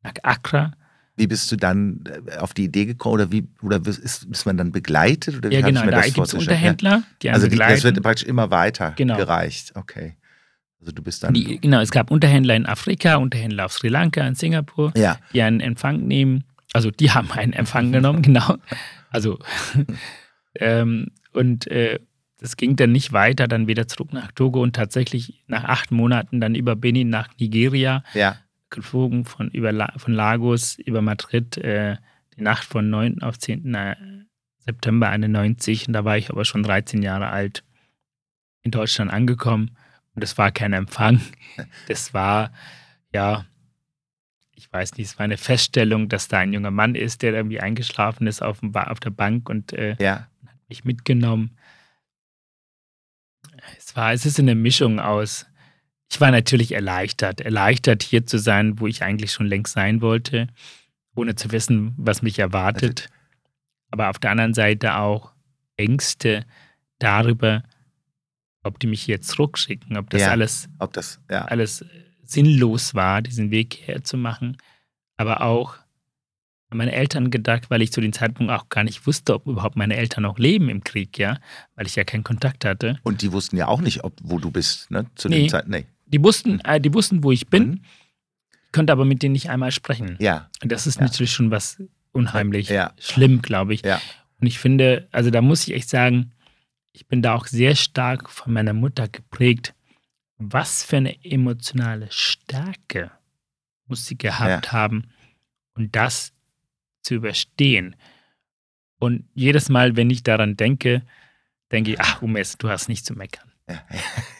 [0.03, 0.73] nach Accra.
[1.17, 4.55] Wie bist du dann äh, auf die Idee gekommen oder wie oder ist, ist man
[4.55, 5.37] dann begleitet?
[5.37, 8.93] Oder ja, genau, da gibt es Unterhändler, die Also die, das wird praktisch immer weiter
[8.95, 9.17] genau.
[9.17, 9.73] gereicht.
[9.75, 10.15] Okay.
[10.79, 11.33] Also du bist dann.
[11.33, 15.17] Die, genau, es gab Unterhändler in Afrika, Unterhändler auf Sri Lanka, in Singapur, ja.
[15.33, 16.43] die einen Empfang nehmen.
[16.71, 18.57] Also die haben einen Empfang genommen, genau.
[19.09, 19.39] Also
[20.55, 21.99] ähm, und äh,
[22.39, 26.39] das ging dann nicht weiter, dann wieder zurück nach Togo und tatsächlich nach acht Monaten
[26.39, 28.03] dann über Benin nach Nigeria.
[28.13, 28.37] Ja.
[28.69, 31.97] Geflogen von, über, von Lagos über Madrid, äh,
[32.35, 33.21] die Nacht von 9.
[33.21, 33.73] auf 10.
[33.73, 33.95] Äh,
[34.59, 35.87] September 91.
[35.87, 37.63] Und da war ich aber schon 13 Jahre alt
[38.61, 39.77] in Deutschland angekommen.
[40.13, 41.21] Und es war kein Empfang.
[41.87, 42.51] Das war,
[43.11, 43.45] ja,
[44.51, 47.59] ich weiß nicht, es war eine Feststellung, dass da ein junger Mann ist, der irgendwie
[47.59, 50.27] eingeschlafen ist auf, dem, auf der Bank und äh, ja.
[50.45, 51.57] hat mich mitgenommen.
[53.77, 55.47] Es war, es ist eine Mischung aus.
[56.09, 60.47] Ich war natürlich erleichtert, erleichtert hier zu sein, wo ich eigentlich schon längst sein wollte,
[61.15, 63.09] ohne zu wissen, was mich erwartet.
[63.91, 65.33] Aber auf der anderen Seite auch
[65.75, 66.45] Ängste
[66.99, 67.63] darüber,
[68.63, 71.45] ob die mich hier zurückschicken, ob das ja, alles, ob das, ja.
[71.45, 71.85] alles
[72.23, 74.57] sinnlos war, diesen Weg herzumachen.
[75.17, 75.75] Aber auch
[76.69, 79.77] an meine Eltern gedacht, weil ich zu dem Zeitpunkt auch gar nicht wusste, ob überhaupt
[79.77, 81.39] meine Eltern noch leben im Krieg, ja,
[81.75, 82.99] weil ich ja keinen Kontakt hatte.
[83.03, 85.05] Und die wussten ja auch nicht, ob, wo du bist, ne?
[85.15, 85.87] Zu nee, dem Zeitpunkt.
[85.87, 85.96] Nee.
[86.07, 87.81] Die wussten, äh, die wussten, wo ich bin, mhm.
[88.71, 90.17] konnte aber mit denen nicht einmal sprechen.
[90.19, 90.49] Ja.
[90.61, 91.03] Und das ist ja.
[91.03, 92.93] natürlich schon was unheimlich ja.
[92.99, 93.83] schlimm, glaube ich.
[93.83, 94.01] Ja.
[94.39, 96.31] Und ich finde, also da muss ich echt sagen,
[96.91, 99.73] ich bin da auch sehr stark von meiner Mutter geprägt.
[100.37, 103.11] Was für eine emotionale Stärke
[103.85, 104.71] muss sie gehabt ja.
[104.71, 105.09] haben
[105.73, 106.33] und das
[107.01, 107.95] zu überstehen.
[108.99, 111.03] Und jedes Mal, wenn ich daran denke,
[111.71, 113.46] denke ich, ach, Umes, du hast nicht zu meckern.
[113.69, 113.83] Ja,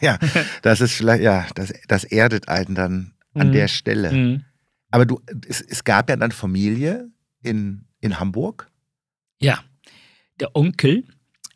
[0.00, 0.18] ja,
[0.62, 3.52] das ist vielleicht, ja, das, das erdet einen dann an mhm.
[3.52, 4.12] der Stelle.
[4.12, 4.44] Mhm.
[4.90, 7.10] Aber du, es, es gab ja dann Familie
[7.42, 8.70] in, in Hamburg.
[9.40, 9.62] Ja,
[10.40, 11.04] der Onkel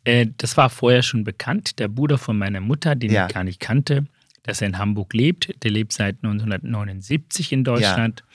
[0.03, 1.79] äh, das war vorher schon bekannt.
[1.79, 3.27] Der Bruder von meiner Mutter, den ja.
[3.27, 4.05] ich gar nicht kannte,
[4.43, 5.63] dass er in Hamburg lebt.
[5.63, 8.21] Der lebt seit 1979 in Deutschland.
[8.21, 8.25] Ja.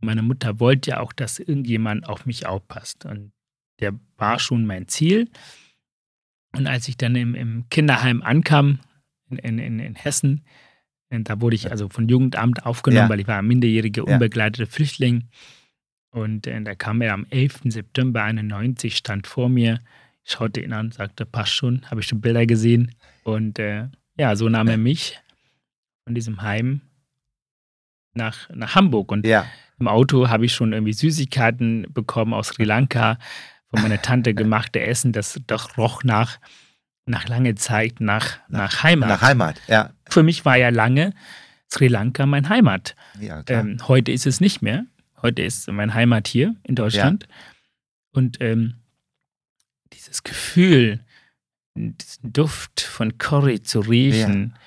[0.00, 3.04] Meine Mutter wollte ja auch, dass irgendjemand auf mich aufpasst.
[3.04, 3.32] Und
[3.80, 5.28] der war schon mein Ziel.
[6.52, 8.80] Und als ich dann im, im Kinderheim ankam,
[9.28, 10.44] in, in, in Hessen,
[11.10, 13.08] da wurde ich also von Jugendamt aufgenommen, ja.
[13.08, 15.28] weil ich war ein minderjähriger, unbegleiteter Flüchtling.
[16.10, 17.60] Und äh, da kam er am 11.
[17.64, 19.80] September 91, stand vor mir
[20.24, 22.94] schaute ihn an, sagte, passt schon, habe ich schon Bilder gesehen.
[23.24, 25.20] Und äh, ja, so nahm er mich
[26.04, 26.80] von diesem Heim
[28.14, 29.12] nach, nach Hamburg.
[29.12, 29.46] Und ja.
[29.78, 33.18] im Auto habe ich schon irgendwie Süßigkeiten bekommen aus Sri Lanka,
[33.70, 36.38] von meiner Tante gemachte Essen, das doch roch nach,
[37.06, 39.08] nach langer Zeit nach, nach Heimat.
[39.08, 39.90] Nach Heimat, ja.
[40.08, 41.12] Für mich war ja lange
[41.72, 42.96] Sri Lanka mein Heimat.
[43.20, 44.86] Ja, ähm, heute ist es nicht mehr.
[45.22, 47.26] Heute ist mein Heimat hier in Deutschland.
[47.28, 47.36] Ja.
[48.12, 48.74] Und ähm,
[49.92, 51.00] dieses Gefühl,
[51.76, 54.60] diesen Duft von Curry zu riechen ja.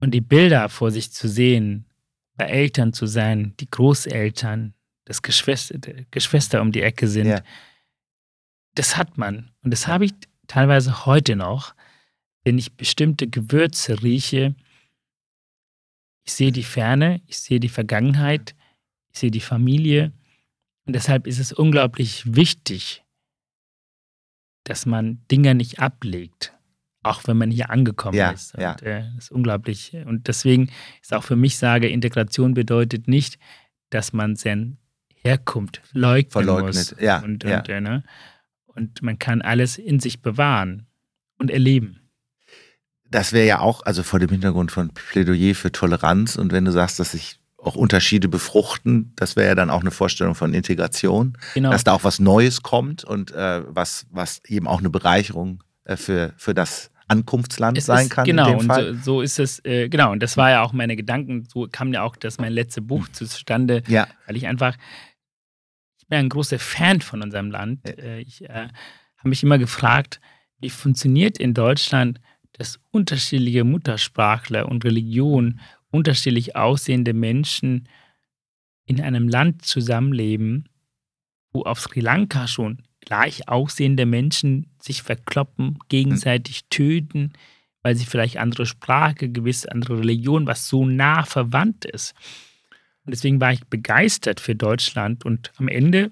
[0.00, 1.86] und die Bilder vor sich zu sehen,
[2.36, 4.74] bei Eltern zu sein, die Großeltern,
[5.04, 5.76] das Geschwister,
[6.12, 7.40] Geschwister um die Ecke sind, ja.
[8.74, 9.50] Das hat man.
[9.62, 10.14] Und das habe ich
[10.46, 11.74] teilweise heute noch,
[12.44, 14.54] wenn ich bestimmte Gewürze rieche.
[16.24, 18.54] Ich sehe die Ferne, ich sehe die Vergangenheit,
[19.12, 20.12] ich sehe die Familie.
[20.86, 23.04] Und deshalb ist es unglaublich wichtig,
[24.64, 26.54] dass man Dinge nicht ablegt,
[27.02, 28.54] auch wenn man hier angekommen ja, ist.
[28.54, 28.76] Und, ja.
[28.76, 29.94] Äh, das ist unglaublich.
[29.94, 30.70] Und deswegen
[31.02, 33.38] ist auch für mich sage, Integration bedeutet nicht,
[33.90, 34.76] dass man seine
[35.14, 36.74] Herkunft leugnen Verleugnet.
[36.74, 36.94] muss.
[37.00, 37.58] Ja, und, ja.
[37.58, 38.04] Und, äh, ne?
[38.78, 40.86] Und man kann alles in sich bewahren
[41.38, 42.00] und erleben.
[43.10, 46.72] Das wäre ja auch, also vor dem Hintergrund von Plädoyer für Toleranz und wenn du
[46.72, 49.12] sagst, dass sich auch Unterschiede befruchten.
[49.16, 51.70] Das wäre ja dann auch eine Vorstellung von Integration, Genau.
[51.70, 55.96] dass da auch was Neues kommt und äh, was, was eben auch eine Bereicherung äh,
[55.96, 58.26] für, für das Ankunftsland Es sein ist, kann.
[58.26, 60.72] Genau, in dem und so, so ist es, äh, genau, und das war ja auch
[60.72, 64.76] meine Gedanken, so kam ja auch das mein letztes Buch zustande, ja, weil ich einfach,
[66.08, 67.86] bin ein großer Fan von unserem Land.
[67.86, 68.68] Äh, Ich äh,
[69.18, 70.20] habe mich immer gefragt,
[70.58, 72.20] wie funktioniert in Deutschland,
[72.52, 77.88] dass unterschiedliche Muttersprachler und Religionen, unterschiedlich aussehende Menschen
[78.84, 80.68] in einem Land zusammenleben,
[81.52, 87.32] wo auf Sri Lanka schon gleich aussehende Menschen sich verkloppen, gegenseitig töten,
[87.82, 92.14] weil sie vielleicht andere Sprache, gewisse andere Religion, was so nah verwandt ist.
[93.08, 96.10] Und deswegen war ich begeistert für Deutschland und am Ende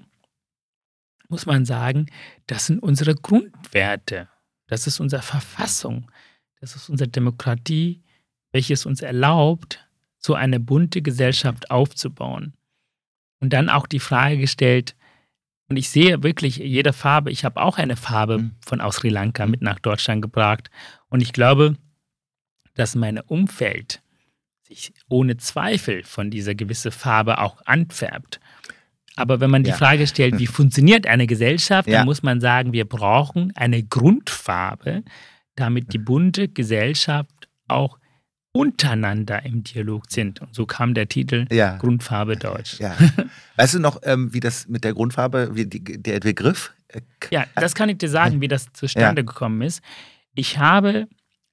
[1.29, 2.07] muss man sagen,
[2.47, 4.31] das sind unsere Grundwerte.
[4.67, 6.11] Das ist unsere Verfassung.
[6.59, 8.03] Das ist unsere Demokratie,
[8.51, 12.55] welches uns erlaubt, so eine bunte Gesellschaft aufzubauen.
[13.41, 14.97] Und dann auch die Frage gestellt,
[15.69, 18.55] und ich sehe wirklich jede Farbe, ich habe auch eine Farbe Mhm.
[18.65, 20.71] von aus Sri Lanka mit nach Deutschland gebracht.
[21.11, 21.77] Und ich glaube,
[22.73, 24.01] dass mein Umfeld
[24.67, 28.41] sich ohne Zweifel von dieser gewissen Farbe auch anfärbt.
[29.17, 29.77] Aber wenn man die Ja.
[29.77, 31.99] Frage stellt, wie funktioniert eine Gesellschaft, Ja.
[31.99, 35.03] dann muss man sagen, wir brauchen eine Grundfarbe,
[35.55, 37.99] damit die bunte Gesellschaft auch
[38.53, 40.41] untereinander im Dialog sind.
[40.41, 41.77] Und so kam der Titel ja.
[41.77, 42.79] Grundfarbe Deutsch.
[42.81, 42.97] Ja.
[43.57, 46.73] Weißt du noch, ähm, wie das mit der Grundfarbe, wie die, der Begriff?
[46.89, 47.01] äh,
[47.31, 49.83] Ja, das kann ich dir sagen, wie das zustande gekommen ist.
[50.35, 51.07] Ich habe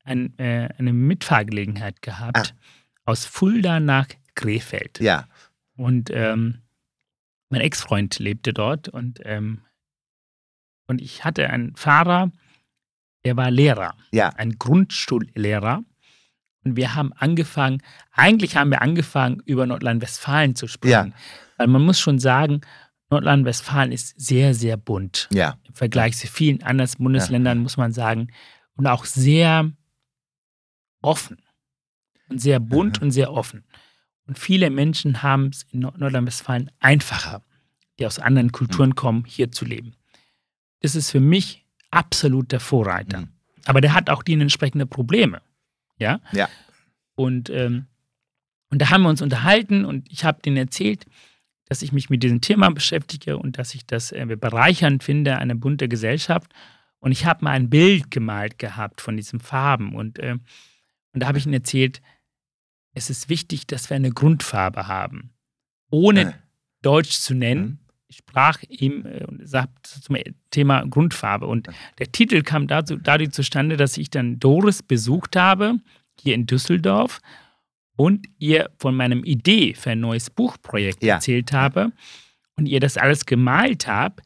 [0.05, 2.55] ein, äh, eine Mitfahrgelegenheit gehabt
[3.05, 4.99] aus Fulda nach Krefeld.
[4.99, 5.27] Ja,
[5.75, 6.61] Und ähm,
[7.49, 9.61] mein Ex-Freund lebte dort und, ähm,
[10.87, 12.31] und ich hatte einen Fahrer,
[13.25, 15.83] der war Lehrer, ja, ein Grundschullehrer.
[16.65, 21.13] Und wir haben angefangen, eigentlich haben wir angefangen, über Nordrhein-Westfalen zu sprechen.
[21.57, 22.61] Weil man muss schon sagen,
[23.09, 25.27] Nordrhein-Westfalen ist sehr, sehr bunt.
[25.31, 28.29] ja, Im Vergleich zu vielen anderen Bundesländern muss man sagen.
[28.75, 29.71] Und auch sehr
[31.01, 31.37] offen.
[32.29, 33.05] Und sehr bunt Mhm.
[33.07, 33.63] und sehr offen.
[34.25, 37.43] Und viele Menschen haben es in Nord- Nordrhein-Westfalen einfacher,
[37.99, 38.95] die aus anderen Kulturen Mhm.
[38.95, 39.95] kommen, hier zu leben.
[40.81, 43.21] Das ist für mich absolut der Vorreiter.
[43.21, 43.29] Mhm.
[43.65, 45.41] Aber der hat auch die entsprechenden Probleme.
[45.97, 46.19] Ja?
[46.31, 46.49] Ja.
[47.15, 47.85] Und, ähm,
[48.69, 51.05] und da haben wir uns unterhalten und ich habe denen erzählt,
[51.65, 55.55] dass ich mich mit diesem Thema beschäftige und dass ich das äh, bereichernd finde, eine
[55.55, 56.51] bunte Gesellschaft.
[56.99, 59.93] Und ich habe mal ein Bild gemalt gehabt von diesen Farben.
[59.95, 60.33] Und, äh,
[61.13, 62.01] und da habe ich ihnen erzählt,
[62.93, 65.31] es ist wichtig, dass wir eine Grundfarbe haben.
[65.89, 66.33] Ohne Äh.
[66.81, 67.79] Deutsch zu nennen, Mhm.
[68.07, 70.17] ich sprach ihm äh, und sagte zum
[70.51, 71.47] Thema Grundfarbe.
[71.47, 71.67] Und
[71.99, 75.77] der Titel kam dazu, dadurch zustande, dass ich dann Doris besucht habe,
[76.19, 77.19] hier in Düsseldorf,
[77.95, 81.15] und ihr von meinem Idee für ein neues Buchprojekt Ja.
[81.15, 81.91] erzählt habe
[82.55, 84.21] und ihr das alles gemalt habe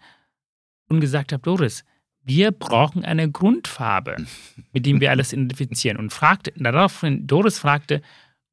[0.89, 1.83] und gesagt habe, Doris,
[2.23, 4.15] wir brauchen eine Grundfarbe,
[4.73, 5.97] mit dem wir alles identifizieren.
[5.97, 8.01] Und fragte, daraufhin Doris fragte,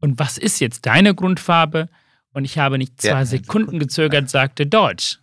[0.05, 1.89] und was ist jetzt deine Grundfarbe?
[2.33, 3.79] Und ich habe nicht zwei Ja, Sekunden Sekunden.
[3.81, 5.19] gezögert, sagte Deutsch.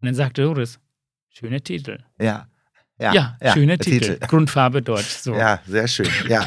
[0.00, 0.78] Und dann sagte Doris,
[1.30, 1.98] schöner Titel.
[2.20, 2.46] ja.
[2.96, 4.18] Ja, Ja, schöner der Titel.
[4.20, 5.16] Grundfarbe Deutsch.
[5.24, 5.34] So.
[5.34, 6.08] Ja, sehr schön.
[6.28, 6.46] Ja.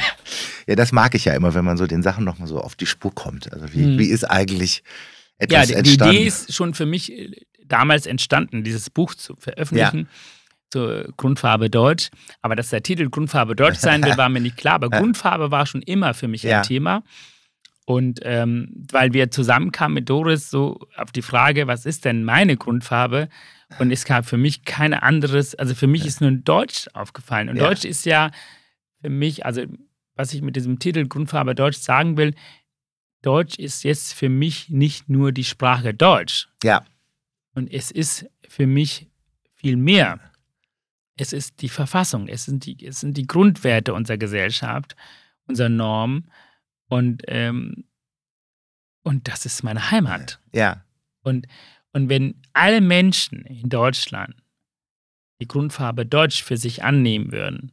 [0.66, 2.86] ja, das mag ich ja immer, wenn man so den Sachen nochmal so auf die
[2.86, 3.52] Spur kommt.
[3.52, 3.98] Also wie, Hm.
[4.00, 4.82] wie ist eigentlich
[5.42, 6.16] Ja, etwas die, die entstanden?
[6.16, 7.32] Idee ist schon für mich äh,
[7.66, 10.08] damals entstanden, dieses Buch zu veröffentlichen.
[10.70, 12.10] Zur Grundfarbe Deutsch.
[12.42, 14.76] Aber dass der Titel Grundfarbe Deutsch sein will, war mir nicht klar.
[14.76, 14.90] Aber.
[14.90, 16.58] Grundfarbe war schon immer für mich Ja.
[16.58, 17.04] ein Thema.
[17.86, 22.58] Und ähm, weil wir zusammenkamen mit Doris so auf die Frage, was ist denn meine
[22.58, 23.30] Grundfarbe?
[23.80, 27.48] Und es gab für mich kein anderes, also für mich ist nur Deutsch aufgefallen.
[27.50, 27.68] Und Ja.
[27.68, 28.32] Deutsch ist ja
[29.02, 29.62] für mich, also
[30.16, 32.34] was ich mit diesem Titel Grundfarbe Deutsch sagen will,
[33.22, 36.50] Deutsch ist jetzt für mich nicht nur die Sprache Deutsch.
[36.64, 36.84] Ja.
[37.56, 39.08] Und es ist für mich
[39.56, 40.20] viel mehr.
[41.18, 44.96] Es ist die Verfassung, es sind die, es sind die Grundwerte unserer Gesellschaft,
[45.48, 46.30] unserer Norm
[46.88, 47.86] und, ähm,
[49.04, 50.40] und das ist meine Heimat.
[50.54, 50.84] Ja.
[51.22, 51.48] Und,
[51.94, 54.36] und wenn alle Menschen in Deutschland
[55.42, 57.72] die Grundfarbe Deutsch für sich annehmen würden,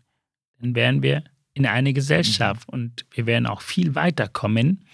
[0.58, 2.74] dann wären wir in eine Gesellschaft mhm.
[2.74, 4.84] und wir werden auch viel weiterkommen,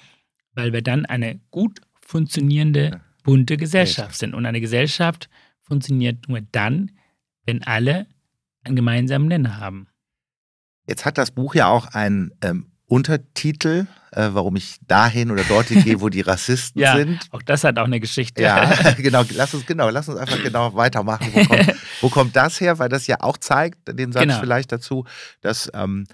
[0.52, 4.34] weil wir dann eine gut funktionierende, bunte Gesellschaft sind.
[4.34, 5.28] Und eine Gesellschaft
[5.62, 6.90] funktioniert nur dann,
[7.46, 8.06] wenn alle
[8.64, 9.88] einen gemeinsamen Nenner haben.
[10.86, 15.84] Jetzt hat das Buch ja auch einen ähm, Untertitel, äh, warum ich dahin oder dorthin
[15.84, 17.20] gehe, wo die Rassisten ja, sind.
[17.30, 18.42] Auch das hat auch eine Geschichte.
[18.42, 19.22] Ja, genau.
[19.34, 21.28] Lass uns genau, lass uns einfach genau weitermachen.
[21.32, 22.78] Wo kommt, wo kommt das her?
[22.80, 24.40] Weil das ja auch zeigt, den Satz genau.
[24.40, 25.04] vielleicht dazu,
[25.40, 26.06] dass ähm,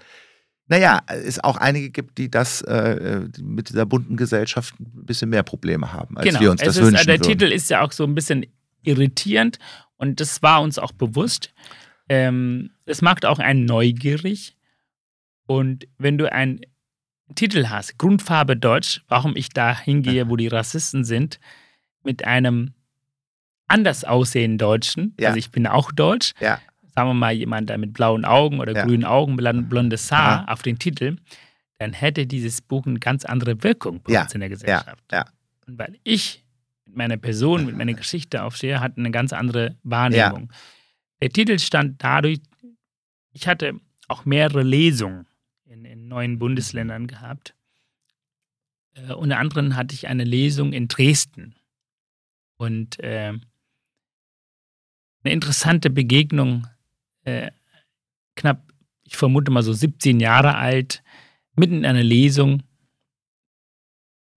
[0.67, 5.43] naja, es auch einige gibt, die das äh, mit dieser bunten Gesellschaft ein bisschen mehr
[5.43, 6.41] Probleme haben, als genau.
[6.41, 7.07] wir uns das ist, wünschen.
[7.07, 7.23] Der würden.
[7.23, 8.45] Titel ist ja auch so ein bisschen
[8.83, 9.59] irritierend
[9.95, 11.53] und das war uns auch bewusst.
[12.09, 14.55] Ähm, es macht auch einen neugierig.
[15.45, 16.61] Und wenn du einen
[17.35, 21.39] Titel hast, Grundfarbe Deutsch, warum ich da hingehe, wo die Rassisten sind,
[22.03, 22.73] mit einem
[23.67, 25.29] anders aussehenden Deutschen, ja.
[25.29, 26.59] also ich bin auch Deutsch, ja
[26.97, 28.83] sagen wir mal, jemand, der mit blauen Augen oder ja.
[28.83, 30.51] grünen Augen, blondes Haar Aha.
[30.51, 31.17] auf den Titel,
[31.77, 35.03] dann hätte dieses Buch eine ganz andere Wirkung bei uns in der Gesellschaft.
[35.67, 36.43] Und weil ich
[36.87, 40.51] mit meiner Person, mit meiner Geschichte aufstehe, hat eine ganz andere Wahrnehmung.
[41.21, 42.39] Der Titel stand dadurch,
[43.31, 45.27] ich hatte auch mehrere Lesungen
[45.65, 47.55] in, in neuen Bundesländern gehabt.
[48.93, 51.55] Äh, unter anderem hatte ich eine Lesung in Dresden.
[52.57, 53.33] Und äh,
[55.23, 56.67] eine interessante Begegnung
[57.23, 57.51] äh,
[58.35, 58.71] knapp,
[59.03, 61.03] ich vermute mal so 17 Jahre alt,
[61.55, 62.63] mitten in einer Lesung,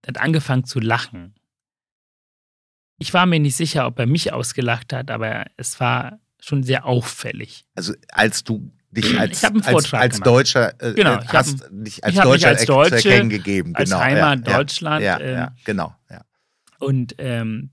[0.05, 1.35] hat angefangen zu lachen.
[2.97, 6.85] Ich war mir nicht sicher, ob er mich ausgelacht hat, aber es war schon sehr
[6.85, 7.65] auffällig.
[7.75, 12.15] Also als du dich als, als, als Deutscher äh, genau, ich hast hab, dich als
[12.15, 13.75] Deutscher als Deutsche, zu erkennen gegeben.
[13.75, 15.03] Als genau, Heimat ja, Deutschland.
[15.03, 15.95] Ja, ähm, ja, genau.
[16.09, 16.25] Ja.
[16.79, 17.69] Und ähm,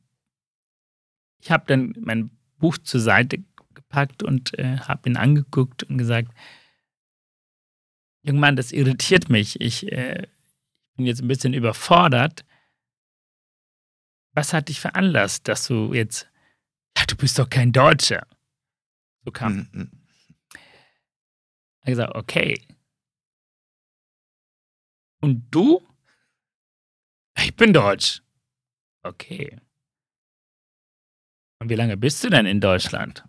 [1.41, 3.39] ich habe dann mein Buch zur Seite
[3.75, 6.33] gepackt und äh, habe ihn angeguckt und gesagt,
[8.23, 9.61] Junger Mann, das irritiert mich.
[9.61, 10.27] Ich äh,
[10.97, 12.45] bin jetzt ein bisschen überfordert.
[14.35, 16.29] Was hat dich veranlasst, dass du jetzt,
[16.97, 18.27] ja, du bist doch kein Deutscher.
[19.29, 19.57] So kam.
[19.57, 19.69] Mhm.
[19.73, 19.91] mhm.
[21.83, 22.67] Er gesagt, okay.
[25.21, 25.87] Und du?
[27.37, 28.23] Ich bin Deutsch.
[29.03, 29.61] Okay.
[31.61, 33.25] Und wie lange bist du denn in Deutschland?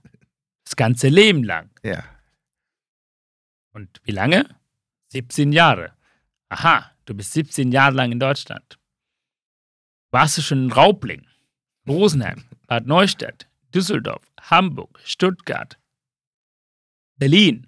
[0.63, 1.69] Das ganze Leben lang.
[1.83, 2.03] Ja.
[3.73, 4.55] Und wie lange?
[5.09, 5.97] 17 Jahre.
[6.49, 8.79] Aha, du bist 17 Jahre lang in Deutschland.
[10.11, 11.27] Warst du schon in Raubling,
[11.87, 15.79] Rosenheim, Bad Neustadt, Düsseldorf, Hamburg, Stuttgart,
[17.19, 17.67] Berlin,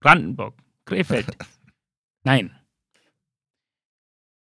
[0.00, 1.36] Brandenburg, Krefeld?
[2.24, 2.56] Nein.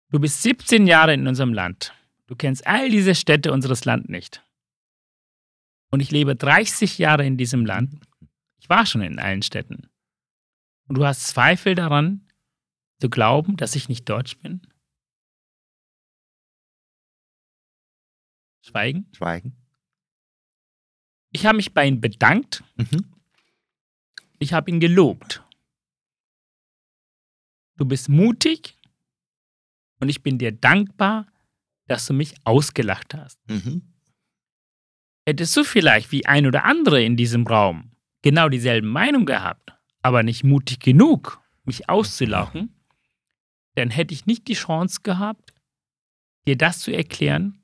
[0.09, 1.93] Du bist 17 Jahre in unserem Land.
[2.27, 4.47] Du kennst all diese Städte unseres Landes nicht
[5.89, 7.99] und ich lebe 30 Jahre in diesem Land.
[8.59, 9.89] Ich war schon in allen Städten.
[10.87, 12.27] Und du hast Zweifel daran,
[12.99, 14.61] zu glauben, dass ich nicht deutsch bin?
[18.61, 19.09] Schweigen?
[19.13, 19.55] Schweigen.
[21.31, 22.63] Ich habe mich bei ihm bedankt.
[22.75, 23.13] Mhm.
[24.39, 25.43] Ich habe ihn gelobt.
[27.77, 28.77] Du bist mutig
[29.99, 31.27] und ich bin dir dankbar,
[31.87, 33.39] dass du mich ausgelacht hast.
[33.49, 33.93] Mhm
[35.27, 40.23] hättest du vielleicht wie ein oder andere in diesem Raum genau dieselben Meinung gehabt, aber
[40.23, 42.73] nicht mutig genug, mich auszulachen,
[43.75, 45.53] dann hätte ich nicht die Chance gehabt,
[46.47, 47.61] dir das zu erklären,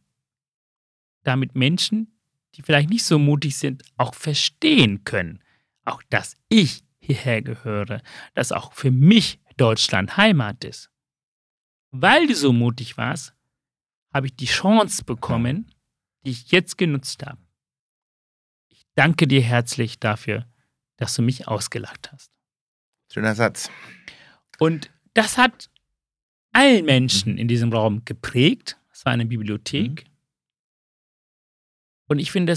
[1.23, 2.19] damit Menschen,
[2.55, 5.41] die vielleicht nicht so mutig sind, auch verstehen können,
[5.85, 8.01] auch dass ich hierher gehöre,
[8.33, 10.89] dass auch für mich Deutschland Heimat ist.
[11.91, 13.33] Weil du so mutig warst,
[14.13, 15.71] habe ich die Chance bekommen,
[16.25, 17.43] die ich jetzt genutzt habe
[18.95, 20.45] danke dir herzlich dafür,
[20.97, 22.31] dass du mich ausgelacht hast.
[23.11, 23.69] Schöner Satz.
[24.59, 25.69] Und das hat
[26.51, 28.79] allen Menschen in diesem Raum geprägt.
[28.91, 30.05] Es war eine Bibliothek.
[30.05, 30.11] Mhm.
[32.07, 32.51] Und ich finde,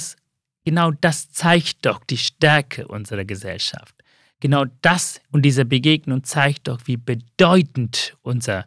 [0.67, 3.95] genau das zeigt doch die Stärke unserer Gesellschaft.
[4.41, 8.67] Genau das und diese Begegnung zeigt doch, wie bedeutend unsere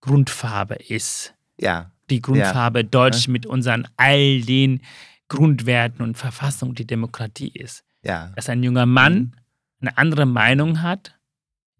[0.00, 1.34] Grundfarbe ist.
[1.58, 1.90] Ja.
[2.08, 2.82] Die Grundfarbe ja.
[2.84, 4.80] Deutsch mit unseren all den
[5.28, 7.84] Grundwerten und Verfassung die Demokratie ist.
[8.02, 8.32] Ja.
[8.36, 9.32] Dass ein junger Mann mhm.
[9.80, 11.18] eine andere Meinung hat,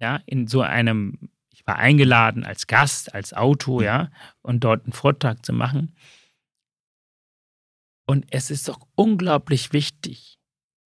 [0.01, 3.87] ja, in so einem, ich war eingeladen als Gast, als Autor, mhm.
[3.87, 4.11] ja,
[4.43, 5.95] und dort einen Vortrag zu machen.
[8.11, 10.41] Und es ist doch unglaublich wichtig,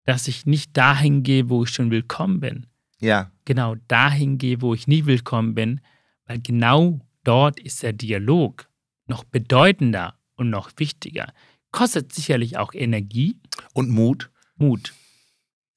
[0.05, 2.67] dass ich nicht dahin gehe, wo ich schon willkommen bin.
[3.01, 3.31] Ja.
[3.47, 5.81] Genau dahin gehe, wo ich nie willkommen bin,
[6.27, 8.69] weil genau dort ist der Dialog
[9.07, 11.33] noch bedeutender und noch wichtiger.
[11.71, 13.39] Kostet sicherlich auch Energie.
[13.73, 14.31] Und Mut.
[14.57, 14.93] Mut.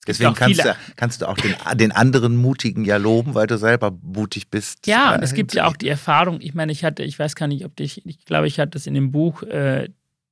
[0.05, 3.97] Deswegen kannst du, kannst du auch den, den anderen Mutigen ja loben, weil du selber
[4.01, 4.85] mutig bist.
[4.85, 7.47] Ja, und es gibt ja auch die Erfahrung, ich meine, ich hatte, ich weiß gar
[7.47, 9.87] nicht, ob dich, ich glaube, ich hatte es in dem Buch äh,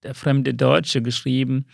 [0.06, 1.66] Der fremde Deutsche geschrieben,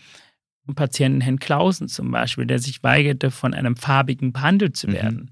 [0.66, 4.92] einen Patienten Herrn Klausen zum Beispiel, der sich weigerte, von einem farbigen behandelt zu mhm.
[4.92, 5.18] werden.
[5.18, 5.30] Mhm.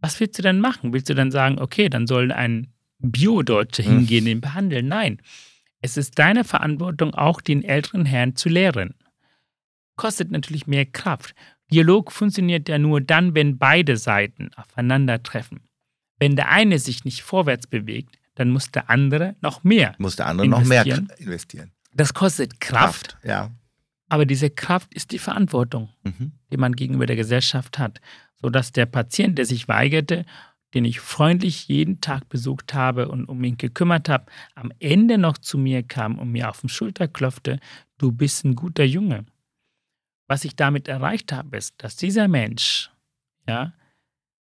[0.00, 0.92] Was willst du dann machen?
[0.92, 4.88] Willst du dann sagen, okay, dann soll ein Bio-Deutscher hingehen, den behandeln?
[4.88, 5.22] Nein.
[5.80, 8.94] Es ist deine Verantwortung, auch den älteren Herrn zu lehren.
[9.96, 11.34] Kostet natürlich mehr Kraft.
[11.72, 15.60] Dialog funktioniert ja nur dann, wenn beide Seiten aufeinandertreffen.
[16.18, 19.94] Wenn der eine sich nicht vorwärts bewegt, dann muss der andere noch mehr.
[19.98, 20.84] Muss der andere noch mehr
[21.18, 21.72] investieren.
[21.92, 23.10] Das kostet Kraft.
[23.10, 23.50] Kraft ja.
[24.08, 26.32] Aber diese Kraft ist die Verantwortung, mhm.
[26.52, 28.00] die man gegenüber der Gesellschaft hat.
[28.40, 30.24] Sodass der Patient, der sich weigerte,
[30.74, 35.38] den ich freundlich jeden Tag besucht habe und um ihn gekümmert habe, am Ende noch
[35.38, 37.60] zu mir kam und mir auf den Schulter klopfte,
[37.98, 39.26] du bist ein guter Junge.
[40.26, 42.90] Was ich damit erreicht habe, ist, dass dieser Mensch
[43.48, 43.72] ja,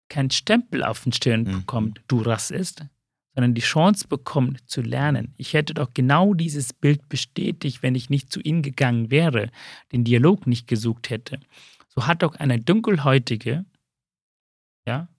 [0.09, 1.59] keinen Stempel auf den Stirn mhm.
[1.59, 2.85] bekommt, du Rassist,
[3.35, 5.33] sondern die Chance bekommt zu lernen.
[5.37, 9.51] Ich hätte doch genau dieses Bild bestätigt, wenn ich nicht zu ihnen gegangen wäre,
[9.91, 11.39] den Dialog nicht gesucht hätte.
[11.89, 13.65] So hat doch eine dunkelhäutige,
[14.87, 15.09] ja,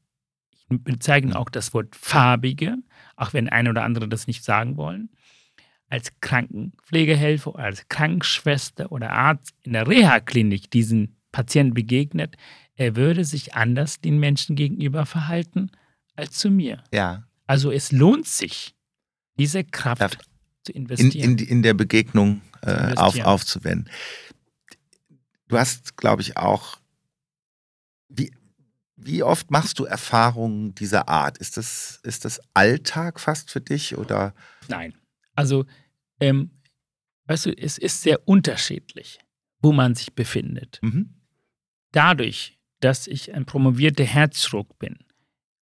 [0.50, 2.79] ich bezeichne auch das Wort farbige,
[3.16, 5.11] auch wenn ein oder andere das nicht sagen wollen,
[5.88, 12.37] als Krankenpflegehelfer oder als Krankenschwester oder Arzt in der Reha-Klinik diesen Patienten begegnet,
[12.74, 15.70] er würde sich anders den Menschen gegenüber verhalten
[16.14, 16.83] als zu mir.
[16.92, 17.24] Ja.
[17.47, 18.75] Also es lohnt sich,
[19.39, 20.11] diese Kraft ja.
[20.63, 21.33] zu investieren.
[21.33, 23.91] In, in, in der Begegnung äh, auf, aufzuwenden.
[25.49, 26.79] Du hast, glaube ich, auch,
[28.09, 28.33] wie,
[28.97, 31.39] wie oft machst du Erfahrungen dieser Art?
[31.39, 34.35] Ist das, ist das Alltag fast für dich oder?
[34.69, 34.95] Nein.
[35.35, 35.67] Also,
[36.19, 36.51] ähm,
[37.27, 39.21] weißt du, es ist sehr unterschiedlich,
[39.61, 40.81] wo man sich befindet.
[40.83, 41.15] Mhm.
[41.93, 44.99] Dadurch, dass ich ein promovierter Herzchirurg bin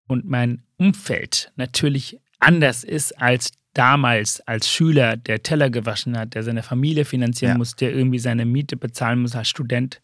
[0.06, 6.42] und mein Umfeld natürlich anders ist als damals als Schüler, der Teller gewaschen hat, der
[6.42, 7.58] seine Familie finanzieren ja.
[7.58, 10.00] muss, der irgendwie seine Miete bezahlen muss als Student.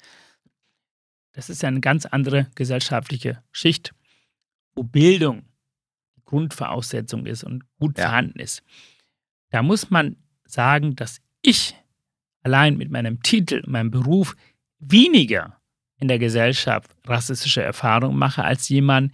[1.33, 3.95] Das ist ja eine ganz andere gesellschaftliche Schicht,
[4.75, 5.45] wo Bildung
[6.25, 8.05] Grundvoraussetzung ist und gut ja.
[8.05, 8.63] vorhanden ist.
[9.51, 11.75] Da muss man sagen, dass ich
[12.43, 14.35] allein mit meinem Titel, meinem Beruf
[14.79, 15.61] weniger
[16.01, 19.13] in der Gesellschaft rassistische Erfahrungen mache als jemand,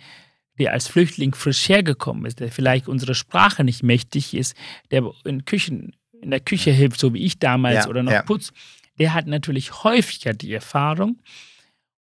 [0.58, 4.56] der als Flüchtling frisch hergekommen ist, der vielleicht unsere Sprache nicht mächtig ist,
[4.90, 8.22] der in, Küchen, in der Küche hilft, so wie ich damals, ja, oder noch ja.
[8.22, 8.52] putzt,
[8.98, 11.20] der hat natürlich häufiger die Erfahrung.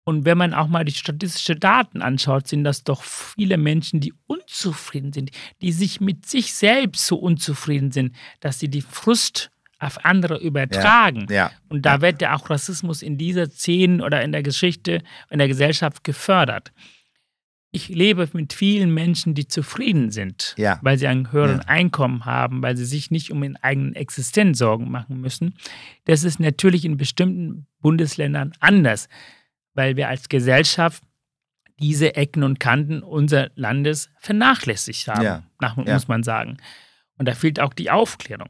[0.05, 4.15] Und wenn man auch mal die statistischen Daten anschaut, sind das doch viele Menschen, die
[4.29, 5.33] unzufrieden sind,
[5.63, 11.27] die sich mit sich selbst so unzufrieden sind, dass sie die Frust auf andere übertragen.
[11.29, 12.01] Ja, ja, und da ja.
[12.03, 16.73] wird ja auch Rassismus in dieser Szene oder in der Geschichte, in der Gesellschaft gefördert
[17.77, 20.79] ich lebe mit vielen Menschen, die zufrieden sind, ja.
[20.83, 21.69] weil sie ein höheren ja.
[21.69, 25.55] Einkommen haben, weil sie sich nicht um ihren eigenen Existenz Sorgen machen müssen.
[26.07, 29.09] Das ist natürlich in bestimmten Bundesländern anders,
[29.75, 31.03] weil wir als Gesellschaft
[31.79, 35.43] diese Ecken und Kanten unseres Landes vernachlässigt haben, ja.
[35.61, 36.57] nach, muss man sagen.
[37.19, 38.49] Und da fehlt auch die Aufklärung.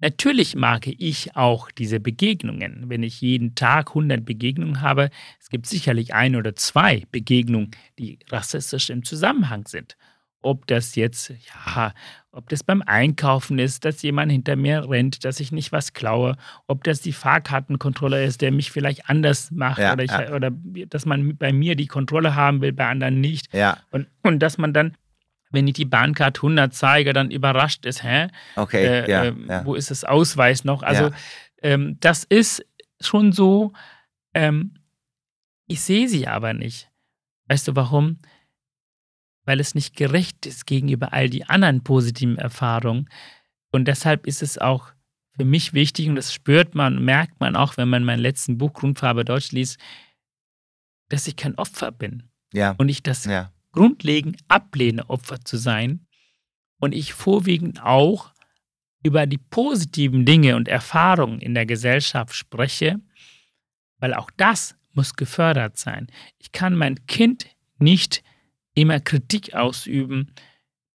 [0.00, 2.84] Natürlich mag ich auch diese Begegnungen.
[2.88, 8.18] Wenn ich jeden Tag 100 Begegnungen habe, es gibt sicherlich ein oder zwei Begegnungen, die
[8.30, 9.96] rassistisch im Zusammenhang sind.
[10.42, 11.92] Ob das jetzt, ja,
[12.32, 16.36] ob das beim Einkaufen ist, dass jemand hinter mir rennt, dass ich nicht was klaue,
[16.66, 20.32] ob das die Fahrkartenkontrolle ist, der mich vielleicht anders macht ja, oder, ich, ja.
[20.32, 20.50] oder
[20.88, 23.52] dass man bei mir die Kontrolle haben will, bei anderen nicht.
[23.52, 23.76] Ja.
[23.90, 24.96] Und, und dass man dann
[25.50, 28.28] wenn ich die Bahncard 100 zeige, dann überrascht ist, hä?
[28.56, 30.82] Okay, äh, ja, äh, ja, Wo ist das Ausweis noch?
[30.82, 31.12] Also ja.
[31.62, 32.64] ähm, das ist
[33.00, 33.72] schon so,
[34.34, 34.74] ähm,
[35.66, 36.88] ich sehe sie aber nicht.
[37.48, 38.18] Weißt du warum?
[39.44, 43.08] Weil es nicht gerecht ist gegenüber all die anderen positiven Erfahrungen.
[43.72, 44.92] Und deshalb ist es auch
[45.36, 48.72] für mich wichtig, und das spürt man, merkt man auch, wenn man meinen letzten Buch
[48.72, 49.78] Grundfarbe Deutsch liest,
[51.08, 52.24] dass ich kein Opfer bin.
[52.52, 52.74] Ja.
[52.78, 56.06] Und ich das ja grundlegend ablehne, Opfer zu sein
[56.78, 58.32] und ich vorwiegend auch
[59.02, 63.00] über die positiven Dinge und Erfahrungen in der Gesellschaft spreche,
[63.98, 66.08] weil auch das muss gefördert sein.
[66.38, 67.46] Ich kann mein Kind
[67.78, 68.22] nicht
[68.74, 70.34] immer Kritik ausüben,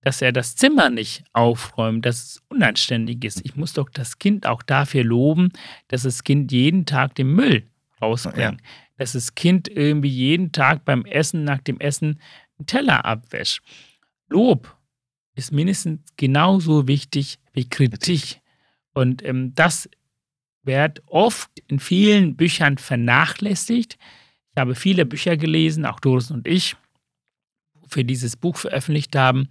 [0.02, 3.44] dass er das Zimmer nicht aufräumt, dass es unanständig ist.
[3.44, 5.50] Ich muss doch das Kind auch dafür loben,
[5.88, 7.68] dass das Kind jeden Tag den Müll
[8.02, 8.38] rausbringt.
[8.38, 8.54] Ja.
[8.98, 12.20] dass das Kind irgendwie jeden Tag beim Essen, nach dem Essen,
[12.66, 13.62] Teller abwäscht.
[14.28, 14.76] Lob
[15.36, 18.42] ist mindestens genauso wichtig wie Kritik.
[18.94, 19.90] Und ähm, das
[20.64, 23.98] wird oft in vielen Büchern vernachlässigt.
[24.52, 26.76] Ich habe viele Bücher gelesen, auch Doris und ich,
[27.88, 29.50] für dieses Buch veröffentlicht haben.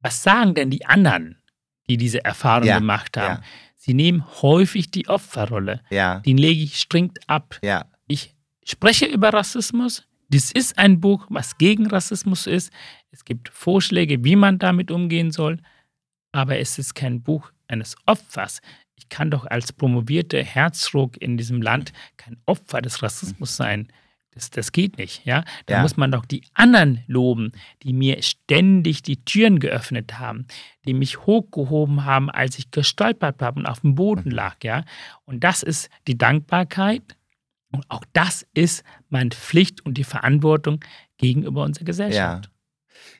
[0.00, 1.38] Was sagen denn die anderen,
[1.88, 3.42] die diese Erfahrung ja, gemacht haben?
[3.42, 3.48] Ja.
[3.76, 5.80] Sie nehmen häufig die Opferrolle.
[5.90, 6.20] Ja.
[6.20, 7.58] Den lege ich strikt ab.
[7.62, 7.86] Ja.
[8.06, 10.06] Ich spreche über Rassismus.
[10.28, 12.72] Dies ist ein Buch, was gegen Rassismus ist.
[13.10, 15.58] Es gibt Vorschläge, wie man damit umgehen soll.
[16.32, 18.60] Aber es ist kein Buch eines Opfers.
[18.96, 23.88] Ich kann doch als promovierter Herzchirurg in diesem Land kein Opfer des Rassismus sein.
[24.34, 25.44] Das, das geht nicht, ja.
[25.66, 25.82] Da ja.
[25.82, 27.52] muss man doch die anderen loben,
[27.84, 30.46] die mir ständig die Türen geöffnet haben,
[30.86, 34.34] die mich hochgehoben haben, als ich gestolpert habe und auf dem Boden mhm.
[34.34, 34.84] lag, ja.
[35.24, 37.02] Und das ist die Dankbarkeit
[37.74, 40.80] und auch das ist meine Pflicht und die Verantwortung
[41.18, 42.46] gegenüber unserer Gesellschaft.
[42.46, 42.50] Ja.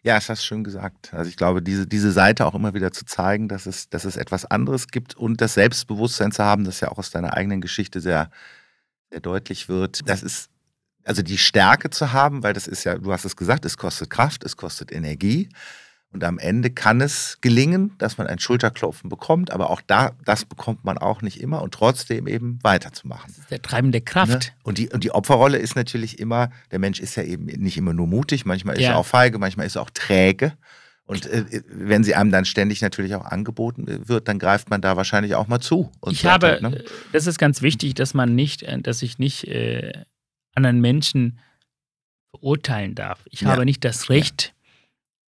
[0.03, 1.13] Ja, das hast du schön gesagt.
[1.13, 4.17] Also ich glaube, diese, diese Seite auch immer wieder zu zeigen, dass es, dass es
[4.17, 8.01] etwas anderes gibt und das Selbstbewusstsein zu haben, das ja auch aus deiner eigenen Geschichte
[8.01, 8.31] sehr,
[9.11, 10.09] sehr deutlich wird.
[10.09, 10.51] Das ist
[11.05, 14.11] also die Stärke zu haben, weil das ist ja, du hast es gesagt, es kostet
[14.11, 15.49] Kraft, es kostet Energie.
[16.15, 20.45] Und am Ende kann es gelingen, dass man ein Schulterklopfen bekommt, aber auch da, das
[20.45, 23.25] bekommt man auch nicht immer und trotzdem eben weiterzumachen.
[23.27, 24.31] Das ist der treibende Kraft.
[24.31, 24.41] Ne?
[24.63, 27.93] Und, die, und die Opferrolle ist natürlich immer, der Mensch ist ja eben nicht immer
[27.93, 28.91] nur mutig, manchmal ist ja.
[28.91, 30.53] er auch feige, manchmal ist er auch träge.
[31.05, 34.97] Und äh, wenn sie einem dann ständig natürlich auch angeboten wird, dann greift man da
[34.97, 35.91] wahrscheinlich auch mal zu.
[36.09, 36.85] ich habe, halt, ne?
[37.13, 40.05] das ist ganz wichtig, dass man nicht, äh, dass ich nicht äh,
[40.55, 41.41] anderen Menschen
[42.31, 43.21] verurteilen darf.
[43.31, 43.49] Ich ja.
[43.49, 44.54] habe nicht das Recht,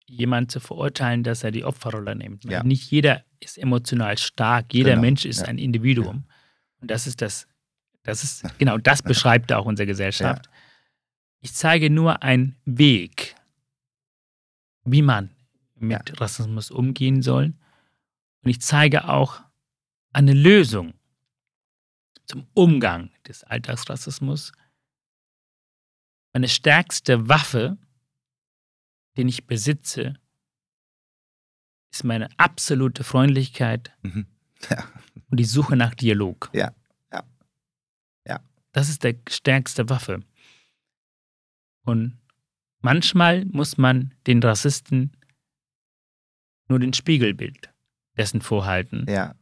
[0.08, 0.18] ja.
[0.18, 2.44] jemanden zu verurteilen, dass er die Opferrolle nimmt.
[2.44, 2.62] Ja.
[2.62, 5.02] Nicht jeder ist emotional stark, jeder genau.
[5.02, 6.24] Mensch ist ein Individuum.
[6.80, 7.46] Und das ist das,
[8.02, 10.48] das ist, genau das beschreibt auch unsere Gesellschaft.
[11.40, 13.36] Ich zeige nur einen Weg,
[14.84, 15.30] wie man
[15.74, 17.52] mit Rassismus umgehen soll.
[18.42, 19.42] Und ich zeige auch
[20.12, 20.94] eine Lösung
[22.26, 24.52] zum Umgang des Alltagsrassismus
[26.36, 27.78] meine stärkste Waffe,
[29.16, 30.14] den ich besitze,
[31.90, 34.26] ist meine absolute Freundlichkeit mhm.
[34.70, 34.84] ja.
[35.30, 36.50] und die Suche nach Dialog.
[36.52, 36.74] Ja,
[37.12, 37.24] ja,
[38.26, 38.40] ja.
[38.72, 40.22] Das ist der stärkste Waffe.
[41.82, 42.18] Und
[42.80, 45.16] manchmal muss man den Rassisten
[46.68, 47.70] nur den Spiegelbild
[48.16, 49.06] dessen vorhalten.
[49.08, 49.34] Ja.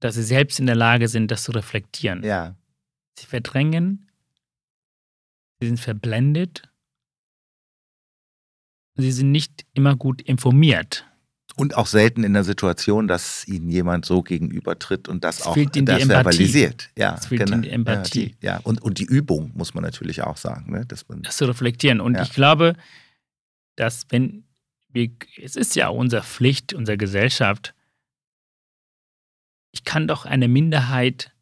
[0.00, 2.24] Dass sie selbst in der Lage sind, das zu reflektieren.
[2.24, 2.56] Ja.
[3.18, 4.10] Sie verdrängen
[5.60, 6.68] sie sind verblendet,
[8.96, 11.06] sie sind nicht immer gut informiert.
[11.56, 15.54] Und auch selten in der Situation, dass ihnen jemand so gegenübertritt und das es auch
[15.54, 16.90] fehlt ihnen das die verbalisiert.
[16.96, 17.54] Ja, es fehlt genau.
[17.54, 18.36] ihnen die Empathie.
[18.40, 18.60] Ja, ja.
[18.62, 20.72] Und, und die Übung muss man natürlich auch sagen.
[20.72, 20.86] Ne?
[20.86, 22.00] Dass man, das zu reflektieren.
[22.00, 22.22] Und ja.
[22.22, 22.76] ich glaube,
[23.76, 24.44] dass wenn
[24.88, 25.10] wir,
[25.42, 27.74] es ist ja unsere Pflicht, unserer Gesellschaft,
[29.72, 31.32] ich kann doch eine Minderheit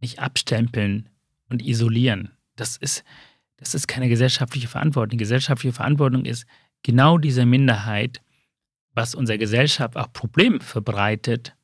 [0.00, 1.08] nicht abstempeln
[1.48, 2.32] und isolieren.
[2.56, 3.04] Das ist,
[3.62, 5.10] das ist keine gesellschaftliche Verantwortung.
[5.10, 6.46] Die gesellschaftliche Verantwortung ist
[6.82, 8.20] genau diese Minderheit,
[8.92, 11.56] was unserer Gesellschaft auch Probleme verbreitet,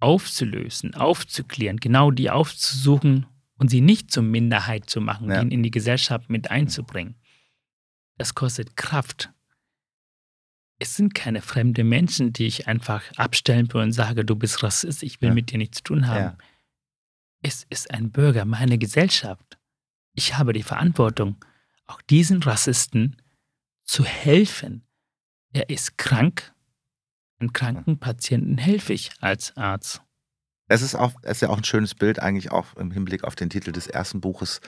[0.00, 3.26] aufzulösen, aufzuklären, genau die aufzusuchen
[3.58, 5.44] und sie nicht zur Minderheit zu machen, ja.
[5.44, 7.14] die in die Gesellschaft mit einzubringen.
[8.16, 9.30] Das kostet Kraft.
[10.80, 15.04] Es sind keine fremde Menschen, die ich einfach abstellen will und sage, du bist Rassist,
[15.04, 15.34] ich will ja.
[15.34, 16.18] mit dir nichts zu tun haben.
[16.18, 16.38] Ja.
[17.40, 19.57] Es ist ein Bürger meiner Gesellschaft.
[20.18, 21.36] Ich habe die Verantwortung,
[21.86, 23.22] auch diesen Rassisten
[23.84, 24.84] zu helfen.
[25.52, 26.52] Er ist krank.
[27.38, 30.02] Einem kranken Patienten helfe ich als Arzt.
[30.66, 33.36] Es ist, auch, es ist ja auch ein schönes Bild, eigentlich auch im Hinblick auf
[33.36, 34.60] den Titel des ersten Buches,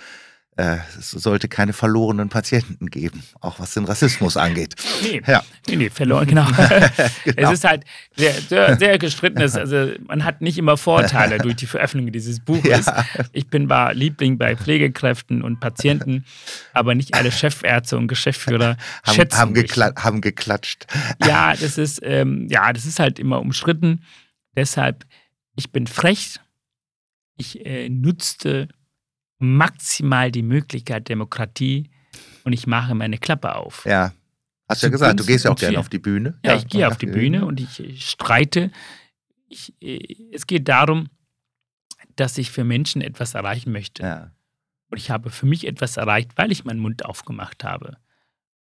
[0.56, 4.74] es sollte keine verlorenen Patienten geben, auch was den Rassismus angeht.
[5.02, 5.42] Nee, ja.
[5.66, 6.46] nee, nee verloren, genau.
[7.24, 7.50] genau.
[7.50, 7.84] Es ist halt
[8.16, 12.86] sehr, sehr, sehr gestrittenes, also man hat nicht immer Vorteile durch die Veröffentlichung dieses Buches.
[12.86, 13.04] Ja.
[13.32, 16.24] Ich bin war Liebling bei Pflegekräften und Patienten,
[16.74, 20.86] aber nicht alle Chefärzte und Geschäftsführer haben, schätzen haben, gekla haben geklatscht.
[21.24, 24.02] Ja, das ist, ähm, ja, das ist halt immer umstritten.
[24.56, 25.06] Deshalb,
[25.56, 26.40] ich bin frech.
[27.36, 28.68] Ich äh, nutzte
[29.40, 31.90] maximal die Möglichkeit Demokratie
[32.44, 33.84] und ich mache meine Klappe auf.
[33.86, 34.12] Ja.
[34.68, 36.38] Hast du ja gesagt, du gehst ja auch gerne auf die Bühne.
[36.44, 38.70] Ja, ja ich gehe auf die Bühne und ich, streite.
[39.48, 39.74] Ich,
[40.32, 41.08] es geht darum,
[42.14, 44.02] dass ich für Menschen etwas erreichen möchte.
[44.02, 44.30] Ja.
[44.90, 47.96] Und ich habe für mich etwas erreicht, weil ich meinen Mund aufgemacht habe.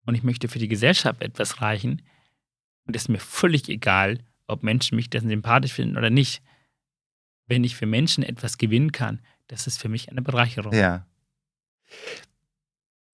[0.06, 2.02] Und ich möchte für die Gesellschaft etwas erreichen.
[2.86, 6.42] Und es ist mir völlig egal, ob Menschen mich dessen sympathisch finden oder nicht.
[7.46, 9.20] wenn ich für Menschen etwas gewinnen kann,
[9.50, 10.72] das ist für mich eine Bereicherung.
[10.72, 11.06] Ja.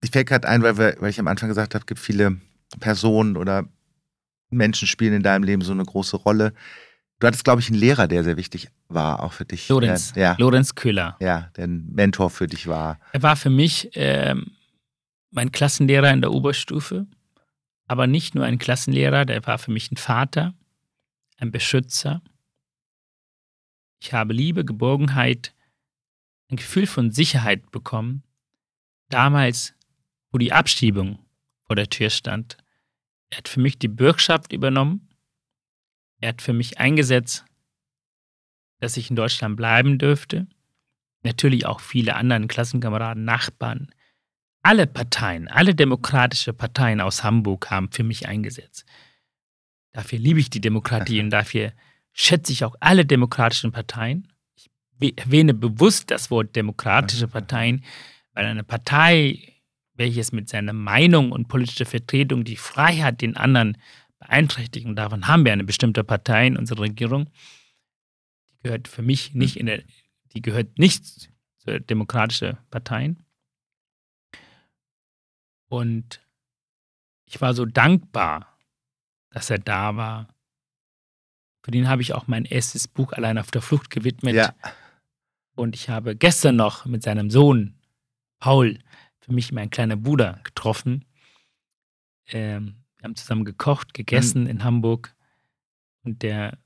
[0.02, 2.42] Ich fällt gerade ein, weil, wir, weil ich am Anfang gesagt habe, es gibt viele
[2.82, 3.66] Personen oder
[4.50, 6.54] Menschen spielen in deinem Leben so eine große Rolle.
[7.20, 9.70] Du hattest, glaube ich, einen Lehrer, der sehr wichtig war, auch für dich.
[9.70, 11.16] Lorenz, der, ja, Lorenz Köhler.
[11.22, 13.00] Ja, der ein Mentor für dich war.
[13.14, 14.52] Er war für mich ähm,
[15.32, 17.08] mein Klassenlehrer in der Oberstufe,
[17.88, 20.54] aber nicht nur ein Klassenlehrer, der war für mich ein Vater,
[21.38, 22.22] ein Beschützer.
[24.02, 25.55] Ich habe Liebe, Geborgenheit,
[26.50, 28.24] ein Gefühl von Sicherheit bekommen.
[29.10, 29.74] Damals,
[30.32, 31.20] wo die Abschiebung
[31.66, 32.58] vor der Tür stand.
[33.30, 35.10] Er hat für mich die Bürgschaft übernommen.
[36.22, 37.46] Er hat für mich eingesetzt,
[38.80, 40.48] dass ich in Deutschland bleiben dürfte.
[41.24, 43.92] Natürlich auch viele anderen Klassenkameraden, Nachbarn.
[44.62, 48.86] Alle Parteien, alle demokratische Parteien aus Hamburg haben für mich eingesetzt.
[49.92, 51.74] Dafür liebe ich die Demokratie und dafür
[52.14, 54.32] schätze ich auch alle demokratischen Parteien.
[55.16, 57.84] Erwähne bewusst das Wort demokratische Parteien,
[58.34, 59.54] weil eine Partei,
[59.94, 63.78] welches mit seiner Meinung und politischer Vertretung die Freiheit den anderen
[64.20, 67.30] beeinträchtigt, und davon haben wir eine bestimmte Partei in unserer Regierung,
[68.52, 69.84] die gehört für mich nicht in der,
[70.34, 71.30] die gehört nicht
[71.60, 73.26] zu demokratischen Parteien.
[75.68, 76.22] Und
[77.26, 78.58] ich war so dankbar,
[79.32, 80.28] dass er da war.
[81.64, 84.36] Für den habe ich auch mein erstes Buch allein auf der Flucht gewidmet.
[84.36, 84.54] Ja.
[85.56, 87.76] Und ich habe gestern noch mit seinem Sohn
[88.40, 88.78] Paul,
[89.20, 91.06] für mich mein kleiner Bruder, getroffen.
[92.28, 94.50] Ähm, wir haben zusammen gekocht, gegessen mhm.
[94.50, 95.16] in Hamburg.
[96.04, 96.60] Und der,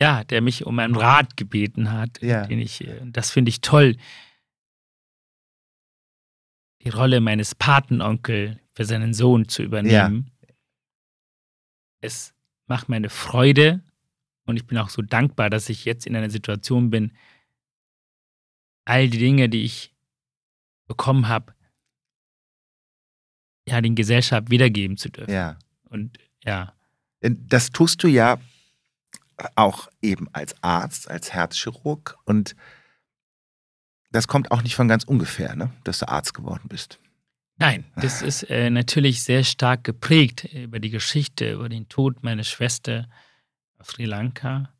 [0.00, 2.46] ja, der mich um einen Rat gebeten hat, ja.
[2.46, 3.96] den ich, äh, das finde ich toll.
[6.82, 10.30] Die Rolle meines Patenonkel für seinen Sohn zu übernehmen.
[10.42, 10.54] Ja.
[12.00, 12.34] Es
[12.66, 13.84] macht meine Freude
[14.44, 17.12] und ich bin auch so dankbar, dass ich jetzt in einer Situation bin,
[18.84, 19.94] all die Dinge, die ich
[20.86, 21.54] bekommen habe,
[23.66, 25.32] ja, den Gesellschaft wiedergeben zu dürfen.
[25.32, 25.58] Ja.
[25.84, 26.74] Und ja.
[27.20, 28.40] Das tust du ja
[29.54, 32.56] auch eben als Arzt, als Herzchirurg und
[34.10, 35.72] das kommt auch nicht von ganz ungefähr, ne?
[35.84, 36.98] dass du Arzt geworden bist.
[37.56, 42.44] Nein, das ist äh, natürlich sehr stark geprägt über die Geschichte, über den Tod meiner
[42.44, 43.08] Schwester
[43.84, 44.72] Sri Lanka.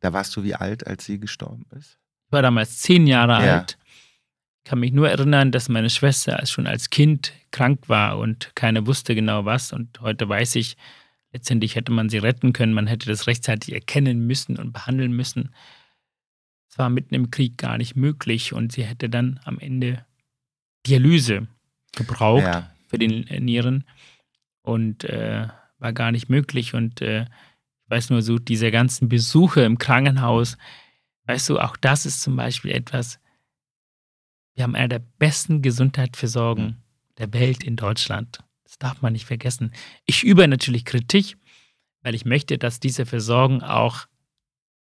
[0.00, 1.98] Da warst du wie alt, als sie gestorben ist?
[2.26, 3.58] Ich war damals zehn Jahre ja.
[3.58, 3.78] alt.
[4.64, 8.86] Ich kann mich nur erinnern, dass meine Schwester schon als Kind krank war und keiner
[8.86, 9.72] wusste genau was.
[9.72, 10.76] Und heute weiß ich,
[11.32, 12.72] letztendlich hätte man sie retten können.
[12.72, 15.54] Man hätte das rechtzeitig erkennen müssen und behandeln müssen.
[16.68, 20.04] Es war mitten im Krieg gar nicht möglich und sie hätte dann am Ende
[20.86, 21.48] Dialyse
[21.94, 22.70] gebraucht ja.
[22.86, 23.84] für den Nieren
[24.62, 26.74] und äh, war gar nicht möglich.
[26.74, 27.26] Und äh,
[27.92, 30.56] weiß nur so, diese ganzen Besuche im Krankenhaus,
[31.26, 33.20] weißt du, auch das ist zum Beispiel etwas,
[34.54, 36.76] wir haben eine der besten Gesundheitsversorgung
[37.18, 38.40] der Welt in Deutschland.
[38.64, 39.72] Das darf man nicht vergessen.
[40.06, 41.36] Ich übe natürlich Kritik,
[42.02, 44.06] weil ich möchte, dass diese Versorgung auch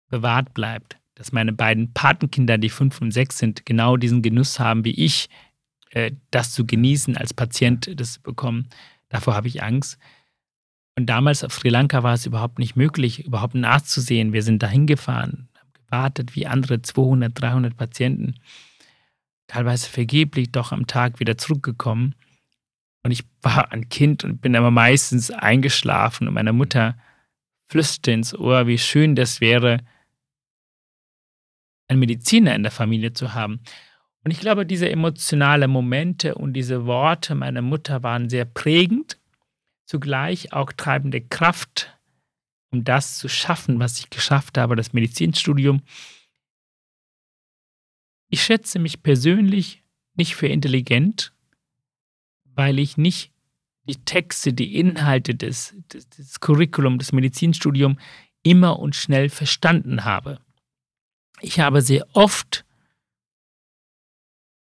[0.09, 0.99] bewahrt bleibt.
[1.15, 5.29] Dass meine beiden Patenkinder, die fünf und sechs sind, genau diesen Genuss haben wie ich,
[5.91, 8.69] äh, das zu genießen, als Patient das zu bekommen.
[9.09, 9.99] Davor habe ich Angst.
[10.97, 14.33] Und damals auf Sri Lanka war es überhaupt nicht möglich, überhaupt einen Arzt zu sehen.
[14.33, 18.35] Wir sind dahin gefahren, haben gewartet wie andere 200, 300 Patienten.
[19.47, 22.15] Teilweise vergeblich doch am Tag wieder zurückgekommen.
[23.03, 26.97] Und ich war ein Kind und bin aber meistens eingeschlafen und meine Mutter
[27.69, 29.79] flüsterte ins Ohr, wie schön das wäre,
[31.89, 33.61] einen Mediziner in der Familie zu haben.
[34.23, 39.20] Und ich glaube, diese emotionalen Momente und diese Worte meiner Mutter waren sehr prägend
[39.91, 41.99] zugleich auch treibende Kraft,
[42.71, 45.83] um das zu schaffen, was ich geschafft habe, das Medizinstudium.
[48.29, 49.83] Ich schätze mich persönlich
[50.15, 51.33] nicht für intelligent,
[52.45, 53.33] weil ich nicht
[53.89, 58.01] die Texte, die Inhalte des, des, des Curriculum, des Medizinstudiums
[58.45, 60.41] immer und schnell verstanden habe.
[61.41, 62.65] Ich habe sehr oft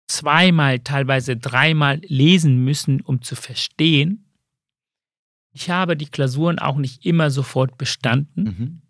[0.06, 4.24] zweimal, teilweise dreimal lesen müssen, um zu verstehen,
[5.52, 8.42] ich habe die Klausuren auch nicht immer sofort bestanden.
[8.42, 8.82] Mhm.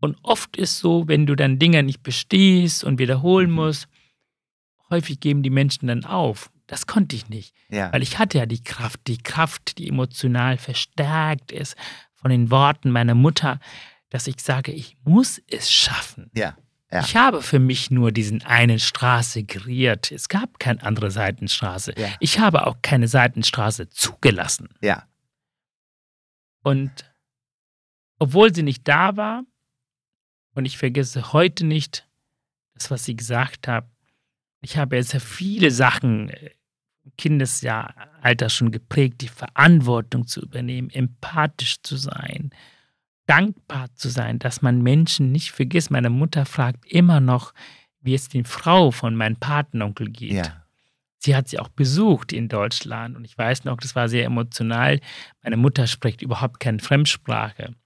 [0.00, 3.56] Und oft ist so, wenn du dann Dinge nicht bestehst und wiederholen mhm.
[3.56, 3.88] musst,
[4.90, 6.50] häufig geben die Menschen dann auf.
[6.66, 7.92] Das konnte ich nicht, ja.
[7.92, 11.76] weil ich hatte ja die Kraft, die Kraft, die emotional verstärkt ist
[12.14, 13.60] von den Worten meiner Mutter,
[14.10, 16.30] dass ich sage, ich muss es schaffen.
[16.34, 16.56] Ja.
[16.92, 17.00] Ja.
[17.00, 20.12] Ich habe für mich nur diesen einen Straße kreiert.
[20.12, 21.94] Es gab keine andere Seitenstraße.
[21.96, 22.08] Ja.
[22.20, 24.68] Ich habe auch keine Seitenstraße zugelassen.
[24.82, 25.08] Ja.
[26.62, 26.90] Und
[28.18, 29.44] obwohl sie nicht da war,
[30.54, 32.06] Und ich vergesse heute nicht
[32.74, 33.86] das, was sie gesagt hat.
[34.60, 36.50] Ich habe jetzt viele Sachen äh,
[37.04, 42.50] im Kindesjahralter schon geprägt, die Verantwortung zu übernehmen, empathisch zu sein,
[43.26, 45.90] dankbar zu sein, dass man Menschen nicht vergisst.
[45.90, 47.54] Meine Mutter fragt immer noch,
[48.00, 50.32] wie es den Frau von meinem Patenonkel geht.
[50.32, 50.64] Ja.
[51.18, 55.00] Sie hat sie auch besucht in Deutschland und ich weiß noch, das war sehr emotional.
[55.42, 57.76] Meine Mutter spricht überhaupt keine Fremdsprache.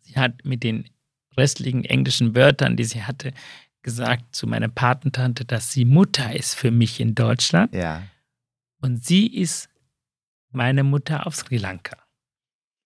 [0.00, 0.90] Sie hat mit den
[1.36, 3.32] restlichen englischen Wörtern, die sie hatte,
[3.82, 7.74] gesagt zu meiner Patentante, dass sie Mutter ist für mich in Deutschland.
[7.74, 8.02] Ja.
[8.82, 9.70] Und sie ist
[10.50, 11.96] meine Mutter auf Sri Lanka.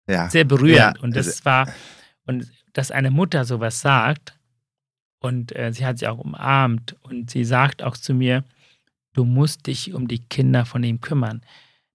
[0.07, 0.29] Ja.
[0.29, 0.97] Sehr berührend.
[0.97, 1.03] Ja.
[1.03, 1.69] Und das also war,
[2.27, 4.39] und dass eine Mutter sowas sagt,
[5.21, 8.45] und äh, sie hat sie auch umarmt und sie sagt auch zu mir,
[9.15, 11.41] du musst dich um die Kinder von ihm kümmern.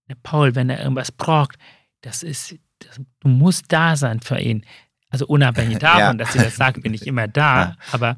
[0.07, 1.59] Der Paul, wenn er irgendwas braucht,
[2.01, 4.65] das ist, das, du musst da sein für ihn.
[5.09, 6.13] Also unabhängig davon, ja.
[6.15, 7.61] dass sie das sagt, bin ich immer da.
[7.61, 7.75] Ja.
[7.91, 8.17] Aber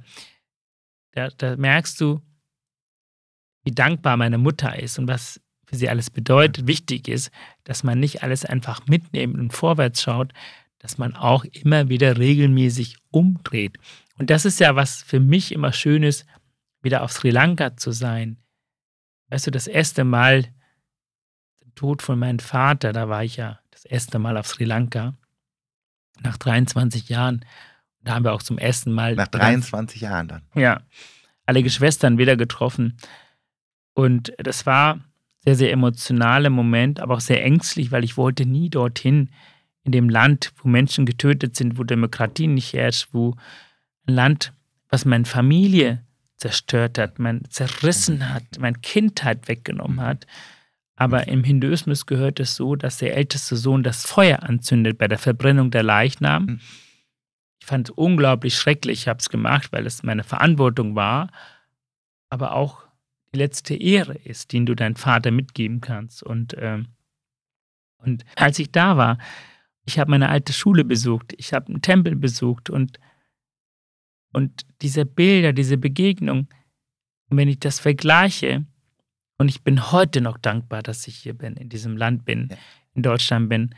[1.12, 2.22] da, da, merkst du,
[3.64, 6.68] wie dankbar meine Mutter ist und was für sie alles bedeutet.
[6.68, 7.32] Wichtig ist,
[7.64, 10.34] dass man nicht alles einfach mitnimmt und vorwärts schaut,
[10.80, 13.78] dass man auch immer wieder regelmäßig umdreht.
[14.18, 16.26] Und das ist ja, was für mich immer schön ist,
[16.82, 18.38] wieder auf Sri Lanka zu sein.
[19.30, 20.44] Weißt du, das erste Mal,
[21.64, 25.16] der Tod von meinem Vater, da war ich ja das erste Mal auf Sri Lanka,
[26.20, 27.46] nach 23 Jahren.
[28.02, 29.16] Da haben wir auch zum ersten Mal.
[29.16, 30.42] Nach 23 Jahren dann.
[30.54, 30.82] Ja.
[31.46, 32.98] Alle Geschwistern wieder getroffen.
[33.94, 35.00] Und das war
[35.44, 39.30] sehr, sehr emotionaler Moment, aber auch sehr ängstlich, weil ich wollte nie dorthin,
[39.84, 43.36] in dem Land, wo Menschen getötet sind, wo Demokratie nicht herrscht, wo
[44.06, 44.54] ein Land,
[44.90, 46.06] was meine Familie
[46.38, 50.28] zerstört hat, mein zerrissen hat, meine Kindheit weggenommen hat.
[50.96, 55.18] Aber im Hinduismus gehört es so, dass der älteste Sohn das Feuer anzündet bei der
[55.18, 56.60] Verbrennung der Leichnam.
[57.60, 61.32] Ich fand es unglaublich schrecklich, ich habe es gemacht, weil es meine Verantwortung war,
[62.30, 62.84] aber auch
[63.34, 66.24] die letzte Ehre ist, die du deinem Vater mitgeben kannst.
[66.24, 66.88] Und, ähm,
[67.98, 69.18] und als ich da war,
[69.86, 73.00] ich habe meine alte Schule besucht, ich habe einen Tempel besucht und,
[74.34, 76.48] und diese Bilder, diese Begegnung,
[77.30, 78.66] wenn ich das vergleiche,
[79.42, 82.58] und ich bin heute noch dankbar, dass ich hier bin, in diesem Land bin, ja.
[82.94, 83.74] in Deutschland bin.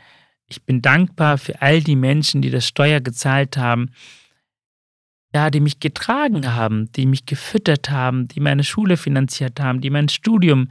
[0.46, 3.90] Ich bin dankbar für all die Menschen, die das Steuer gezahlt haben,
[5.34, 9.90] ja, die mich getragen haben, die mich gefüttert haben, die meine Schule finanziert haben, die
[9.90, 10.70] mein Studium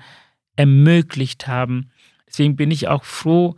[0.55, 1.91] ermöglicht haben.
[2.28, 3.57] Deswegen bin ich auch froh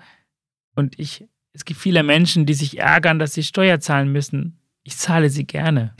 [0.73, 1.25] und ich
[1.55, 4.59] es gibt viele Menschen, die sich ärgern, dass sie Steuer zahlen müssen.
[4.83, 5.95] Ich zahle sie gerne.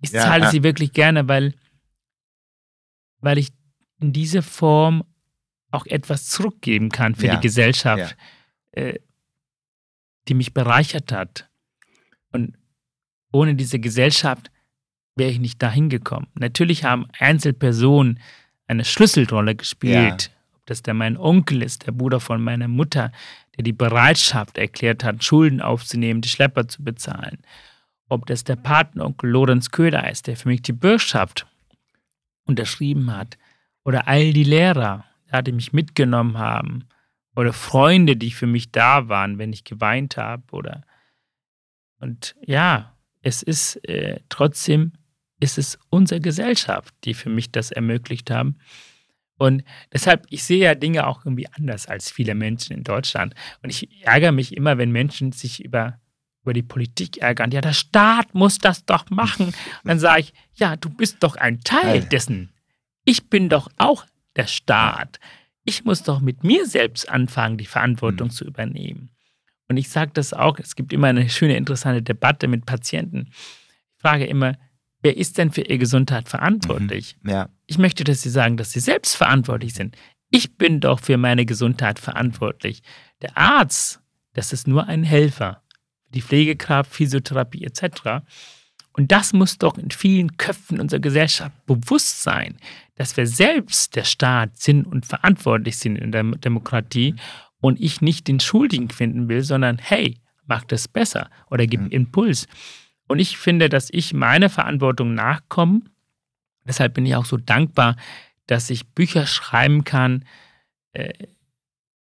[0.00, 0.50] Ich ja, zahle ja.
[0.50, 1.54] sie wirklich gerne, weil,
[3.18, 3.52] weil ich
[4.00, 5.04] in dieser Form
[5.70, 7.36] auch etwas zurückgeben kann für ja.
[7.36, 8.16] die Gesellschaft,
[8.72, 9.00] äh,
[10.28, 11.50] die mich bereichert hat.
[12.32, 12.56] Und
[13.34, 14.50] ohne diese Gesellschaft
[15.16, 16.28] wäre ich nicht dahin gekommen.
[16.34, 18.20] Natürlich haben Einzelpersonen
[18.68, 20.30] eine Schlüsselrolle gespielt.
[20.54, 23.10] Ob das der mein Onkel ist, der Bruder von meiner Mutter,
[23.56, 27.38] der die Bereitschaft erklärt hat, Schulden aufzunehmen, die Schlepper zu bezahlen.
[28.08, 31.46] Ob das der Patenonkel Lorenz Köhler ist, der für mich die Bürgschaft
[32.46, 33.36] unterschrieben hat.
[33.84, 35.04] Oder all die Lehrer,
[35.44, 36.84] die mich mitgenommen haben.
[37.34, 40.44] Oder Freunde, die für mich da waren, wenn ich geweint habe.
[40.52, 40.82] Oder
[41.98, 42.93] und ja,
[43.24, 44.92] es ist äh, trotzdem
[45.40, 48.58] ist es unsere Gesellschaft, die für mich das ermöglicht haben.
[49.36, 53.34] Und deshalb, ich sehe ja Dinge auch irgendwie anders als viele Menschen in Deutschland.
[53.62, 55.98] Und ich ärgere mich immer, wenn Menschen sich über,
[56.42, 57.50] über die Politik ärgern.
[57.50, 59.46] Ja, der Staat muss das doch machen.
[59.46, 59.54] Und
[59.84, 62.52] dann sage ich, ja, du bist doch ein Teil dessen.
[63.04, 64.06] Ich bin doch auch
[64.36, 65.18] der Staat.
[65.64, 68.32] Ich muss doch mit mir selbst anfangen, die Verantwortung mhm.
[68.32, 69.13] zu übernehmen.
[69.68, 73.28] Und ich sage das auch, es gibt immer eine schöne, interessante Debatte mit Patienten.
[73.30, 74.56] Ich frage immer,
[75.02, 77.16] wer ist denn für ihre Gesundheit verantwortlich?
[77.22, 77.30] Mhm.
[77.30, 77.48] Ja.
[77.66, 79.96] Ich möchte, dass Sie sagen, dass Sie selbst verantwortlich sind.
[80.30, 82.82] Ich bin doch für meine Gesundheit verantwortlich.
[83.22, 84.00] Der Arzt,
[84.32, 85.62] das ist nur ein Helfer.
[86.08, 88.24] Die Pflegekraft, Physiotherapie etc.
[88.92, 92.56] Und das muss doch in vielen Köpfen unserer Gesellschaft bewusst sein,
[92.94, 97.14] dass wir selbst der Staat sind und verantwortlich sind in der Demokratie
[97.64, 102.46] und ich nicht den Schuldigen finden will, sondern hey, mach das besser oder gib Impuls.
[103.08, 105.80] Und ich finde, dass ich meiner Verantwortung nachkomme.
[106.68, 107.96] Deshalb bin ich auch so dankbar,
[108.46, 110.26] dass ich Bücher schreiben kann.
[110.92, 111.14] Äh,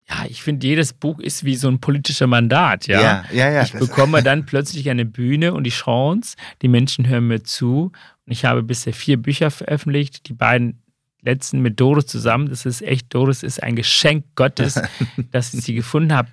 [0.09, 2.87] ja, ich finde, jedes Buch ist wie so ein politischer Mandat.
[2.87, 3.51] Ja, ja, ja.
[3.51, 7.91] ja ich bekomme dann plötzlich eine Bühne und die Chance, die Menschen hören mir zu.
[8.27, 10.29] Und ich habe bisher vier Bücher veröffentlicht.
[10.29, 10.85] Die beiden
[11.23, 12.49] letzten mit Doris zusammen.
[12.49, 14.81] Das ist echt, Doris ist ein Geschenk Gottes,
[15.31, 16.29] dass ich sie gefunden habe.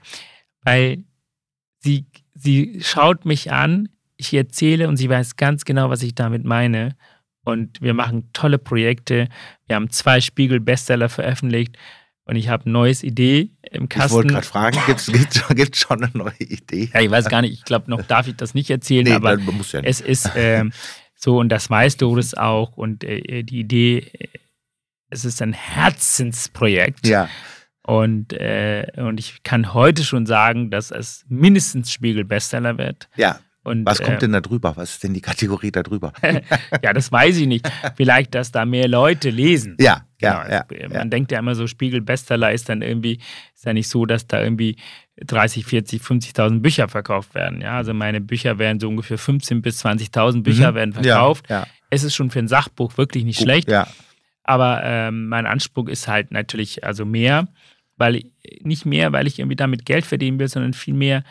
[0.64, 1.04] Weil
[1.80, 6.46] sie, sie schaut mich an, ich erzähle und sie weiß ganz genau, was ich damit
[6.46, 6.96] meine.
[7.44, 9.28] Und wir machen tolle Projekte.
[9.68, 11.78] Wir haben zwei Spiegel-Bestseller veröffentlicht
[12.26, 14.08] und ich habe eine neue Idee im Kasten.
[14.08, 14.80] Ich wollte gerade fragen,
[15.56, 16.90] gibt es schon eine neue Idee?
[16.92, 19.38] Ja, ich weiß gar nicht, ich glaube, noch darf ich das nicht erzählen, nee, aber
[19.38, 20.66] ja es ist äh,
[21.16, 24.12] so und das weißt du es auch und äh, die Idee,
[25.10, 27.08] es ist ein Herzensprojekt.
[27.08, 27.30] Ja.
[27.84, 33.10] Und, äh, und ich kann heute schon sagen, dass es mindestens Spiegel-Bestseller wird.
[33.16, 33.40] Ja.
[33.64, 34.78] Und, Was kommt äh, denn da drüber?
[34.78, 36.14] Was ist denn die Kategorie da drüber?
[36.84, 37.68] ja, das weiß ich nicht.
[37.96, 39.76] Vielleicht, dass da mehr Leute lesen.
[39.80, 40.56] Ja, ja, genau.
[40.56, 41.06] ja Man ja.
[41.06, 43.20] denkt ja immer so, Spiegel Bestseller ist dann irgendwie,
[43.56, 44.78] ist ja nicht so, dass da irgendwie
[45.18, 47.62] 30, 40, 50.000 Bücher verkauft werden.
[47.62, 50.76] Ja, also meine Bücher werden so ungefähr 15.000 bis 20.000 Bücher mhm.
[50.76, 51.50] werden verkauft.
[51.50, 51.68] Ja, ja.
[51.90, 53.70] Es ist schon für ein Sachbuch wirklich nicht Gut, schlecht.
[53.70, 53.88] Ja.
[54.46, 57.48] Aber ähm, mein Anspruch ist halt natürlich also mehr,
[57.98, 58.24] weil
[58.62, 61.24] nicht mehr, weil ich irgendwie damit Geld verdienen will, sondern viel mehr,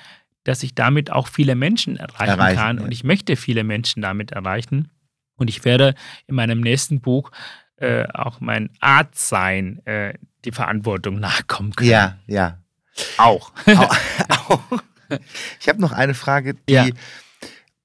[0.42, 2.78] dass ich damit auch viele Menschen erreichen, erreichen kann.
[2.78, 2.84] Ja.
[2.84, 4.90] Und ich möchte viele Menschen damit erreichen.
[5.36, 5.94] Und ich werde
[6.26, 7.30] in meinem nächsten Buch
[7.76, 11.90] äh, auch mein Arzt sein, äh, die Verantwortung nachkommen können.
[11.90, 12.58] Ja, ja.
[13.16, 13.52] Auch.
[14.48, 14.64] auch.
[15.60, 16.86] Ich habe noch eine Frage, die ja.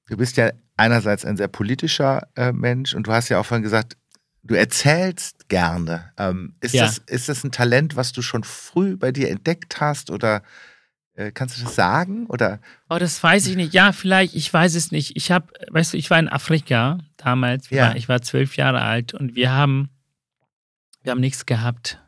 [0.08, 3.62] du bist ja einerseits ein sehr politischer äh, Mensch und du hast ja auch vorhin
[3.62, 3.96] gesagt,
[4.42, 6.12] du erzählst gerne.
[6.16, 6.84] Ähm, ist, ja.
[6.84, 10.42] das, ist das ein Talent, was du schon früh bei dir entdeckt hast oder
[11.14, 12.26] äh, kannst du das sagen?
[12.26, 12.60] Oder?
[12.88, 13.74] Oh, das weiß ich nicht.
[13.74, 15.16] Ja, vielleicht, ich weiß es nicht.
[15.16, 17.70] Ich habe, weißt du, ich war in Afrika damals.
[17.70, 17.94] Ja.
[17.94, 19.90] ich war zwölf Jahre alt und wir haben,
[21.02, 22.00] wir haben nichts gehabt.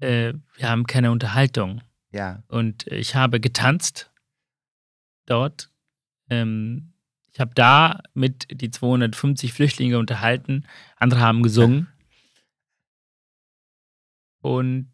[0.00, 1.80] Äh, wir haben keine Unterhaltung.
[2.10, 2.42] Ja.
[2.48, 4.10] Und ich habe getanzt
[5.26, 5.70] dort.
[6.30, 6.92] Ähm,
[7.38, 10.66] ich habe da mit die 250 Flüchtlinge unterhalten.
[10.96, 11.86] Andere haben gesungen.
[14.42, 14.90] Und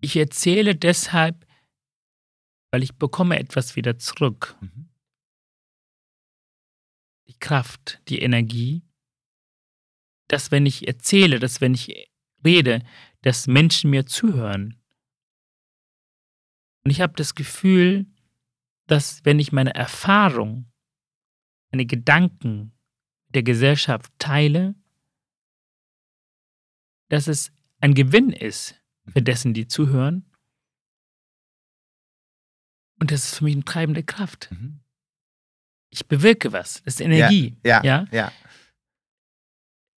[0.00, 1.46] ich erzähle deshalb,
[2.72, 4.56] weil ich bekomme etwas wieder zurück.
[4.60, 4.88] Mhm.
[7.28, 8.82] Die Kraft, die Energie,
[10.26, 12.10] dass wenn ich erzähle, dass wenn ich
[12.44, 12.84] rede,
[13.22, 14.82] dass Menschen mir zuhören.
[16.82, 18.06] Und ich habe das Gefühl,
[18.88, 20.72] dass wenn ich meine Erfahrung,
[21.74, 22.72] meine Gedanken
[23.30, 24.76] der Gesellschaft teile,
[27.08, 27.50] dass es
[27.80, 29.24] ein Gewinn ist für mhm.
[29.24, 30.24] dessen, die zuhören
[33.00, 34.52] und das ist für mich eine treibende Kraft.
[34.52, 34.82] Mhm.
[35.90, 36.80] Ich bewirke was.
[36.84, 37.56] Das ist Energie.
[37.64, 38.32] Ja, ja, ja, ja.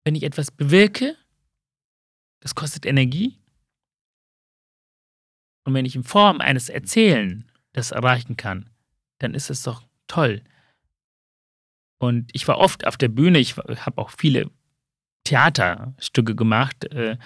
[0.05, 1.17] Wenn ich etwas bewirke,
[2.39, 3.41] das kostet Energie.
[5.65, 8.71] Und wenn ich in Form eines Erzählen das erreichen kann,
[9.19, 10.45] dann ist es doch toll.
[12.05, 14.51] Und ich war oft auf der Bühne, ich habe auch viele
[15.25, 16.85] Theaterstücke gemacht.
[16.93, 17.17] Äh,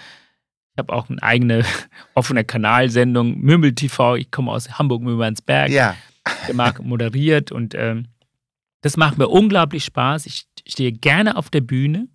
[0.79, 1.63] habe auch eine eigene
[2.15, 4.15] offene Kanalsendung, Mümmel TV.
[4.15, 5.69] Ich komme aus Hamburg-Mümmernsberg.
[5.69, 5.95] Ja.
[6.53, 8.07] Marc moderiert und ähm,
[8.81, 10.25] das macht mir unglaublich Spaß.
[10.25, 12.07] Ich stehe gerne auf der Bühne.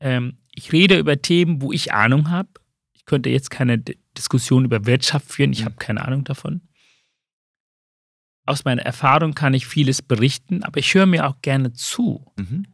[0.00, 2.48] Ähm, ich rede über Themen, wo ich Ahnung habe.
[2.92, 5.54] Ich könnte jetzt keine D Diskussion über Wirtschaft führen.
[5.54, 5.64] Ich mhm.
[5.66, 6.60] habe keine Ahnung davon.
[8.44, 12.66] Aus meiner Erfahrung kann ich vieles berichten, aber ich höre mir auch gerne zu mhm.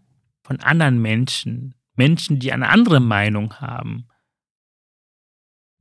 [0.43, 1.75] von anderen Menschen.
[1.95, 4.09] Menschen, die eine andere Meinung haben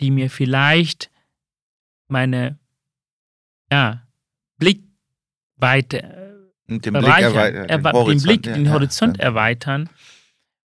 [0.01, 1.11] die mir vielleicht
[2.07, 2.59] meine
[3.71, 4.07] ja,
[4.57, 9.23] Blickweite den Blick, erweitern, den, den, Blick, ja, den Horizont ja.
[9.23, 9.89] erweitern,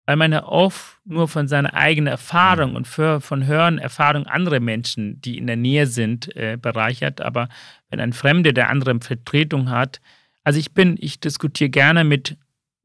[0.07, 2.77] weil man ja oft nur von seiner eigenen Erfahrung mhm.
[2.77, 7.21] und für, von Hören Erfahrung anderer Menschen, die in der Nähe sind, äh, bereichert.
[7.21, 7.49] Aber
[7.91, 10.01] wenn ein Fremder, der andere Vertretung hat,
[10.45, 12.37] also ich bin, ich diskutiere gerne mit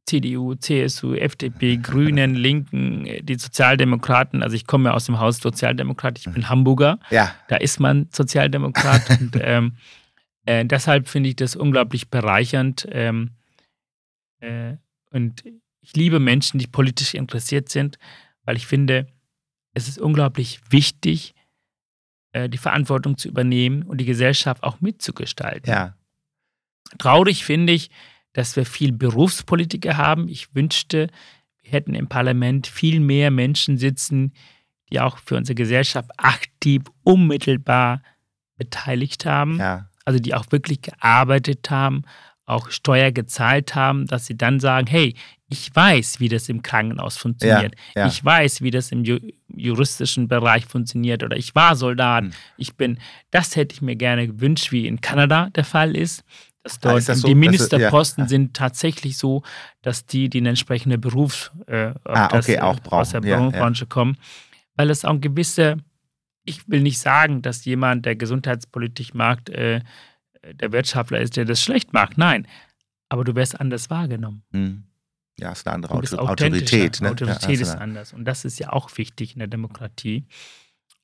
[0.05, 4.43] CDU, CSU, FDP, Grünen, Linken, die Sozialdemokraten.
[4.43, 6.99] Also ich komme ja aus dem Haus Sozialdemokrat, ich bin Hamburger.
[7.09, 7.34] Ja.
[7.47, 9.09] Da ist man Sozialdemokrat.
[9.20, 9.74] und ähm,
[10.45, 12.88] äh, deshalb finde ich das unglaublich bereichernd.
[12.91, 13.32] Ähm,
[14.39, 14.76] äh,
[15.11, 15.43] und
[15.88, 17.97] ich liebe Menschen, die politisch interessiert sind,
[18.43, 19.07] weil ich finde,
[19.73, 21.33] es ist unglaublich wichtig,
[22.33, 25.71] äh, die Verantwortung zu übernehmen und die Gesellschaft auch mitzugestalten.
[25.71, 25.95] Ja.
[26.97, 27.89] Traurig finde ich,
[28.33, 30.27] dass wir viel Berufspolitiker haben.
[30.27, 31.07] Ich wünschte,
[31.61, 34.33] wir hätten im Parlament viel mehr Menschen sitzen,
[34.91, 38.01] die auch für unsere Gesellschaft aktiv, unmittelbar
[38.57, 39.57] beteiligt haben.
[39.57, 39.89] Ja.
[40.03, 42.03] Also die auch wirklich gearbeitet haben,
[42.48, 45.14] auch Steuer gezahlt haben, dass sie dann sagen, hey,
[45.50, 47.76] ich weiß, wie das im Krankenhaus funktioniert.
[47.93, 48.08] Ja, ja.
[48.08, 49.04] Ich weiß, wie das im
[49.48, 51.24] juristischen Bereich funktioniert.
[51.24, 52.26] Oder ich war Soldat.
[52.26, 52.32] Hm.
[52.58, 53.00] Ich bin,
[53.32, 56.24] das hätte ich mir gerne gewünscht, wie in Kanada der Fall ist
[56.68, 58.28] dass dort ah, das so, die Ministerposten ja.
[58.28, 59.43] sind tatsächlich so,
[59.82, 63.00] dass die, einen entsprechenden Beruf äh, ah, das, okay, auch brauchen.
[63.00, 64.18] aus der Branche kommen,
[64.76, 65.78] weil es auch gewisse,
[66.43, 69.80] ich will nicht sagen, dass jemand, der Gesundheitspolitik mag, äh,
[70.54, 72.18] der Wirtschaftler ist, der das schlecht mag.
[72.18, 72.48] Nein,
[73.10, 74.43] aber du wirst anders wahrgenommen.
[74.52, 74.84] Hm.
[75.39, 75.93] Ja, ist eine andere.
[75.93, 77.00] Autorität.
[77.00, 77.10] Ne?
[77.12, 78.14] Autorität ja, ist du- anders.
[78.14, 80.26] Und das ist ja auch wichtig in der Demokratie.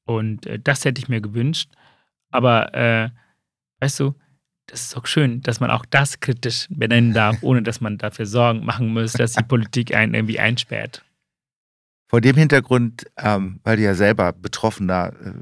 [0.06, 1.72] Und äh, das hätte ich mir gewünscht.
[2.32, 3.10] Aber, äh,
[3.80, 4.16] weißt du,
[4.68, 8.26] das ist auch schön, dass man auch das kritisch benennen darf, ohne dass man dafür
[8.26, 11.04] Sorgen machen muss, dass die Politik einen irgendwie einsperrt.
[12.08, 15.34] Vor dem Hintergrund, ähm, weil du ja selber Betroffener äh,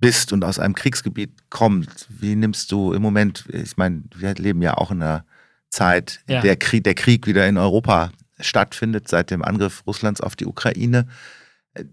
[0.00, 4.62] bist und aus einem Kriegsgebiet kommst, wie nimmst du im Moment, ich meine, wir leben
[4.62, 5.24] ja auch in einer
[5.70, 6.40] Zeit, in Ja.
[6.40, 11.08] der Krieg, der Krieg wieder in Europa stattfindet, seit dem Angriff Russlands auf die Ukraine.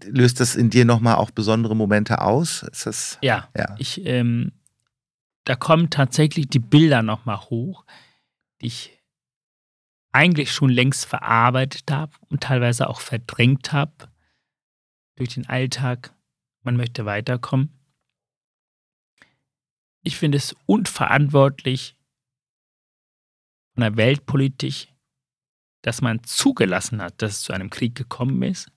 [0.04, 2.62] Löst das in dir nochmal auch besondere Momente aus?
[2.62, 3.74] Ist das, Ja, ja.
[3.78, 4.52] ich, ähm,
[5.44, 7.84] da kommen tatsächlich die Bilder nochmal hoch,
[8.60, 8.92] die ich
[10.12, 13.92] eigentlich schon längst verarbeitet habe und teilweise auch verdrängt habe
[15.16, 16.12] durch den Alltag.
[16.62, 17.75] Man möchte weiterkommen.
[20.06, 21.96] Ich finde es unverantwortlich
[23.74, 24.94] von der Weltpolitik,
[25.82, 28.70] dass man zugelassen hat, dass es zu einem Krieg gekommen ist.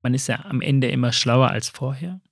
[0.00, 2.22] Man ist ja am Ende immer schlauer als vorher.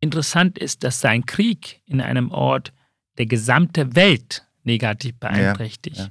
[0.00, 2.72] Interessant ist, dass sein Krieg in einem Ort
[3.16, 5.98] der gesamte Welt negativ beeinträchtigt.
[5.98, 6.10] ja.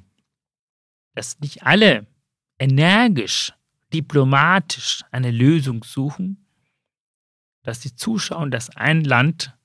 [1.14, 2.08] Dass nicht alle
[2.58, 3.52] energisch,
[3.92, 6.49] diplomatisch eine Lösung suchen,
[7.70, 9.56] dass sie zuschauen, dass ein Land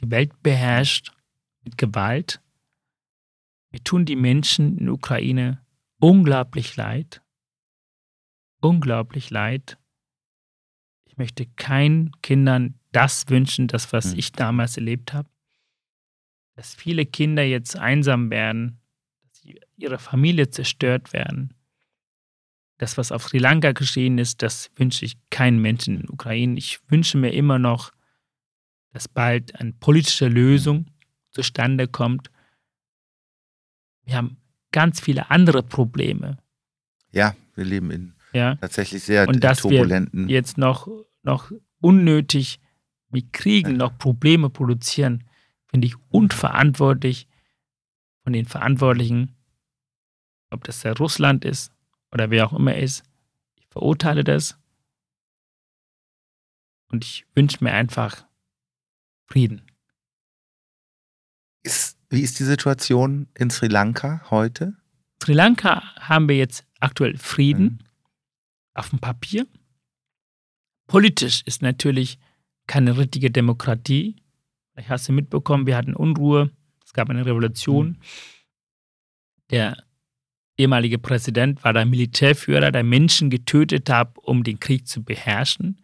[0.00, 1.12] die Welt beherrscht
[1.64, 2.42] mit Gewalt.
[3.70, 5.64] Mir tun die Menschen in der Ukraine
[5.98, 7.22] unglaublich leid.
[8.60, 9.78] Unglaublich leid.
[11.06, 14.18] Ich möchte keinen Kindern das wünschen, das, was Hm.
[14.18, 15.30] ich damals erlebt habe.
[16.56, 18.82] Dass viele Kinder jetzt einsam werden,
[19.22, 21.54] dass ihre Familie zerstört werden.
[22.78, 26.58] Das, was auf Sri Lanka geschehen ist, das wünsche ich keinen Menschen in der Ukraine.
[26.58, 27.92] Ich wünsche mir immer noch,
[28.92, 30.86] dass bald eine politische Lösung
[31.30, 32.30] zustande kommt.
[34.04, 34.36] Wir haben
[34.72, 36.38] ganz viele andere Probleme.
[37.12, 38.56] ja, wir leben in Ja?
[38.56, 40.28] tatsächlich sehr Und dass wir turbulenten.
[40.28, 40.88] jetzt noch,
[41.22, 41.50] noch
[41.80, 42.60] unnötig
[43.08, 45.24] mit Kriegen noch Probleme produzieren,
[45.66, 47.26] finde ich unverantwortlich
[48.22, 49.34] von den Verantwortlichen,
[50.50, 51.72] ob das der Russland ist
[52.16, 53.04] oder wer auch immer ist.
[53.56, 54.58] Ich verurteile das
[56.88, 58.24] und ich wünsche mir einfach
[59.26, 59.60] Frieden.
[61.62, 64.74] Ist, wie ist die Situation in Sri Lanka heute?
[65.22, 67.78] Sri Lanka haben wir jetzt aktuell Frieden Mhm.
[68.74, 69.46] auf dem Papier.
[70.86, 72.18] Politisch ist natürlich
[72.66, 74.16] keine richtige Demokratie.
[74.72, 76.50] Vielleicht hast du mitbekommen, wir hatten Unruhe,
[76.82, 77.98] es gab eine Revolution.
[79.50, 79.84] Der
[80.56, 85.80] ehemalige Präsident war der Militärführer, der Menschen getötet hat, um den Krieg zu beherrschen.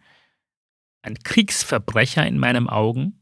[1.01, 3.19] Ein Kriegsverbrecher in meinen Augen.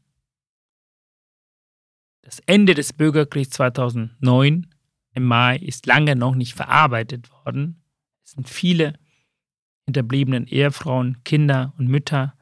[2.22, 4.68] Das Ende des Bürgerkriegs 2009
[5.14, 7.82] im Mai ist lange noch nicht verarbeitet worden.
[8.24, 8.98] Es sind viele
[9.84, 12.34] hinterbliebenen Ehefrauen, Kinder und Mütter,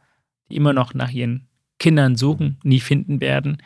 [0.49, 1.49] die immer noch nach ihren
[1.79, 3.63] Kindern suchen, nie finden werden.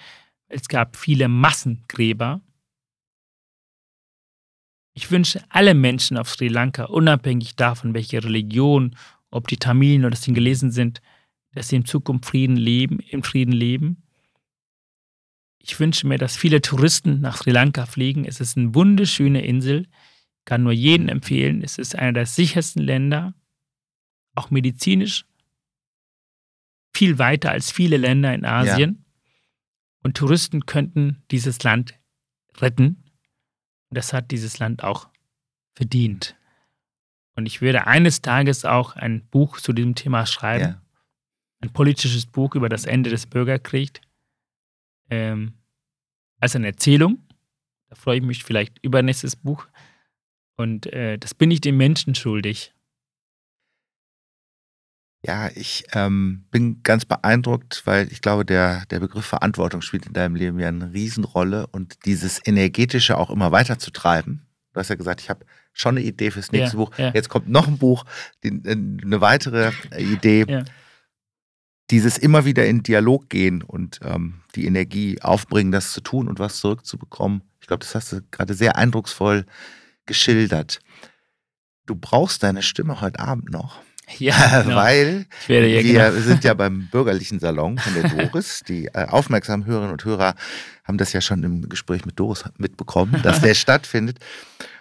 [0.46, 2.40] Es gab viele Massengräber.
[4.94, 8.96] Ich wünsche alle Menschen auf Sri Lanka, unabhängig davon, welche Religion,
[9.30, 11.02] ob die Tamilen oder Singalesen sind,
[11.52, 14.02] dass sie in Zukunft Frieden leben, im Frieden leben.
[15.58, 18.24] Ich wünsche mir, dass viele Touristen nach Sri Lanka fliegen.
[18.24, 19.88] Es ist eine wunderschöne Insel.
[20.44, 21.62] Kann nur jedem empfehlen.
[21.62, 23.34] Es ist einer der sichersten Länder,
[24.34, 25.24] auch medizinisch.
[26.92, 29.04] Viel weiter als viele Länder in Asien.
[30.02, 31.98] Und Touristen könnten dieses Land
[32.58, 33.03] retten.
[33.94, 35.08] Das hat dieses Land auch
[35.74, 36.36] verdient.
[37.36, 40.82] Und ich würde eines Tages auch ein Buch zu diesem Thema schreiben Ja.
[41.60, 44.00] ein politisches Buch über das Ende des Bürgerkriegs.
[45.10, 45.54] Ähm,
[46.40, 47.26] als eine Erzählung.
[47.88, 49.66] Da freue ich mich vielleicht über nächstes Buch.
[50.56, 52.73] Und äh, das bin ich den Menschen schuldig.
[55.26, 60.12] Ja, ich ähm, bin ganz beeindruckt, weil ich glaube, der, der Begriff Verantwortung spielt in
[60.12, 64.46] deinem Leben ja eine Riesenrolle und dieses Energetische auch immer weiterzutreiben.
[64.74, 66.98] Du hast ja gesagt, ich habe schon eine Idee fürs nächste Ja, Buch.
[66.98, 67.10] ja.
[67.14, 68.04] Jetzt kommt noch ein Buch,
[68.42, 70.44] die, äh, eine weitere Idee.
[70.46, 70.64] Ja.
[71.90, 76.38] Dieses immer wieder in Dialog gehen und ähm, die Energie aufbringen, das zu tun und
[76.38, 77.42] was zurückzubekommen.
[77.60, 79.46] Ich glaube, das hast du gerade sehr eindrucksvoll
[80.04, 80.80] geschildert.
[81.86, 83.80] Du brauchst deine Stimme heute Abend noch.
[84.18, 84.76] Ja, genau.
[84.76, 86.10] weil ja wir genau.
[86.12, 88.62] sind ja beim bürgerlichen Salon von der Doris.
[88.68, 90.34] Die äh, aufmerksamen Hörerinnen und Hörer
[90.84, 94.18] haben das ja schon im Gespräch mit Doris mitbekommen, dass der stattfindet.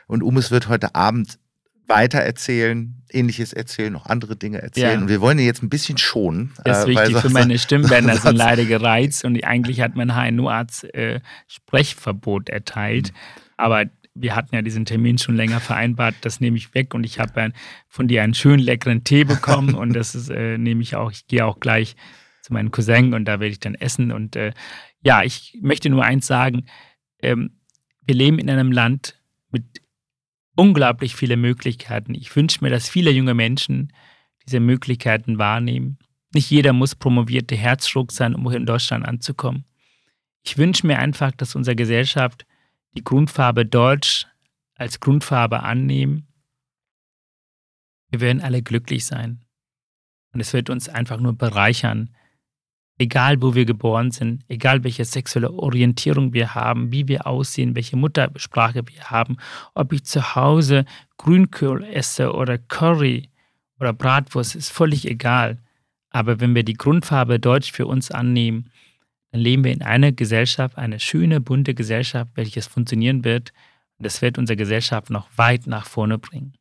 [0.08, 1.40] Und Umes wird heute Abend
[1.88, 4.94] weiter erzählen, ähnliches erzählen, noch andere Dinge erzählen.
[4.94, 5.00] Ja.
[5.00, 6.54] Und wir wollen ihn jetzt ein bisschen schonen.
[6.64, 10.94] Das ist äh, wichtig für meine Stimmbänder, sind leider gereizt und eigentlich hat mein HNO-Arzt
[10.94, 13.12] äh, Sprechverbot erteilt.
[13.12, 13.18] Mhm.
[13.58, 13.86] Aber
[14.16, 17.52] wir hatten ja diesen Termin schon länger vereinbart, das nehme ich weg und ich habe
[17.88, 21.28] von dir einen schönen leckeren Tee bekommen und das ist, äh, nehme ich auch, ich
[21.28, 21.96] gehe auch gleich
[22.42, 24.54] zu meinem Cousin und da werde ich dann essen und äh,
[25.02, 26.66] ja, ich möchte nur eins sagen,
[27.22, 27.60] ähm,
[28.02, 29.20] wir leben in einem Land
[29.52, 29.64] mit
[30.56, 32.14] unglaublich vielen Möglichkeiten.
[32.14, 33.94] Ich wünsche mir, dass viele junge Menschen
[34.46, 35.98] diese Möglichkeiten wahrnehmen.
[36.34, 39.66] Nicht jeder muss promovierte Herzschruck sein, um in Deutschland anzukommen.
[40.44, 42.46] Ich wünsche mir einfach, dass unsere Gesellschaft
[42.96, 44.28] die Grundfarbe Deutsch
[44.76, 46.28] als Grundfarbe annehmen.
[48.10, 49.44] Wir werden alle glücklich sein.
[50.34, 52.10] Und es wird uns einfach nur bereichern,
[52.98, 57.98] egal wo wir geboren sind, egal welche sexuelle Orientierung wir haben, wie wir aussehen, welche
[57.98, 59.38] Muttersprache wir haben,
[59.74, 60.86] ob ich zu Hause
[61.18, 63.30] Grünkohl esse oder Curry
[63.80, 65.62] oder Bratwurst, ist völlig egal.
[66.10, 68.70] Aber wenn wir die Grundfarbe Deutsch für uns annehmen,
[69.34, 73.52] dann leben wir in einer Gesellschaft, eine schöne, bunte Gesellschaft, welches funktionieren wird.
[73.98, 76.54] Und das wird unsere Gesellschaft noch weit nach vorne bringen.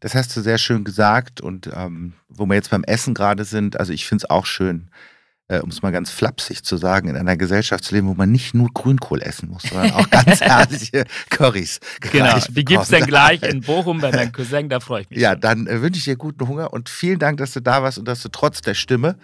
[0.00, 1.40] Das hast du sehr schön gesagt.
[1.40, 4.90] Und ähm, wo wir jetzt beim Essen gerade sind, also ich finde es auch schön,
[5.46, 8.32] äh, um es mal ganz flapsig zu sagen, in einer Gesellschaft zu leben, wo man
[8.32, 11.78] nicht nur Grünkohl essen muss, sondern auch ganz herrliche Currys.
[12.00, 15.20] Genau, die gibt es dann gleich in Bochum bei meinem Cousin, da freue ich mich.
[15.20, 15.40] Ja, schon.
[15.42, 18.08] dann äh, wünsche ich dir guten Hunger und vielen Dank, dass du da warst und
[18.08, 19.18] dass du trotz der Stimme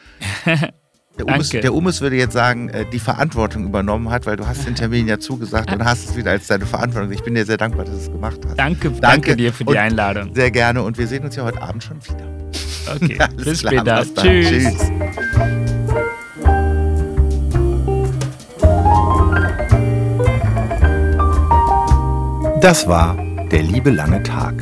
[1.19, 4.67] Der Umes, der Umes, würde jetzt sagen, äh, die Verantwortung übernommen hat, weil du hast
[4.67, 7.11] den Termin ja zugesagt und hast es wieder als deine Verantwortung.
[7.11, 8.57] Ich bin dir sehr dankbar, dass du es gemacht hast.
[8.57, 10.33] Danke, danke, danke dir für die Einladung.
[10.35, 12.29] Sehr gerne und wir sehen uns ja heute Abend schon wieder.
[12.95, 14.05] Okay, bis klar, später.
[14.15, 14.49] Tschüss.
[14.49, 14.91] Tschüss.
[22.61, 23.17] Das war
[23.51, 24.55] Der liebe lange Tag.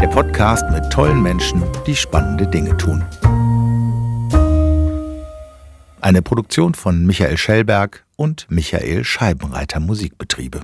[0.00, 3.02] Der Podcast mit tollen Menschen, die spannende Dinge tun.
[6.00, 10.60] Eine Produktion von Michael Schellberg und Michael Scheibenreiter Musikbetriebe.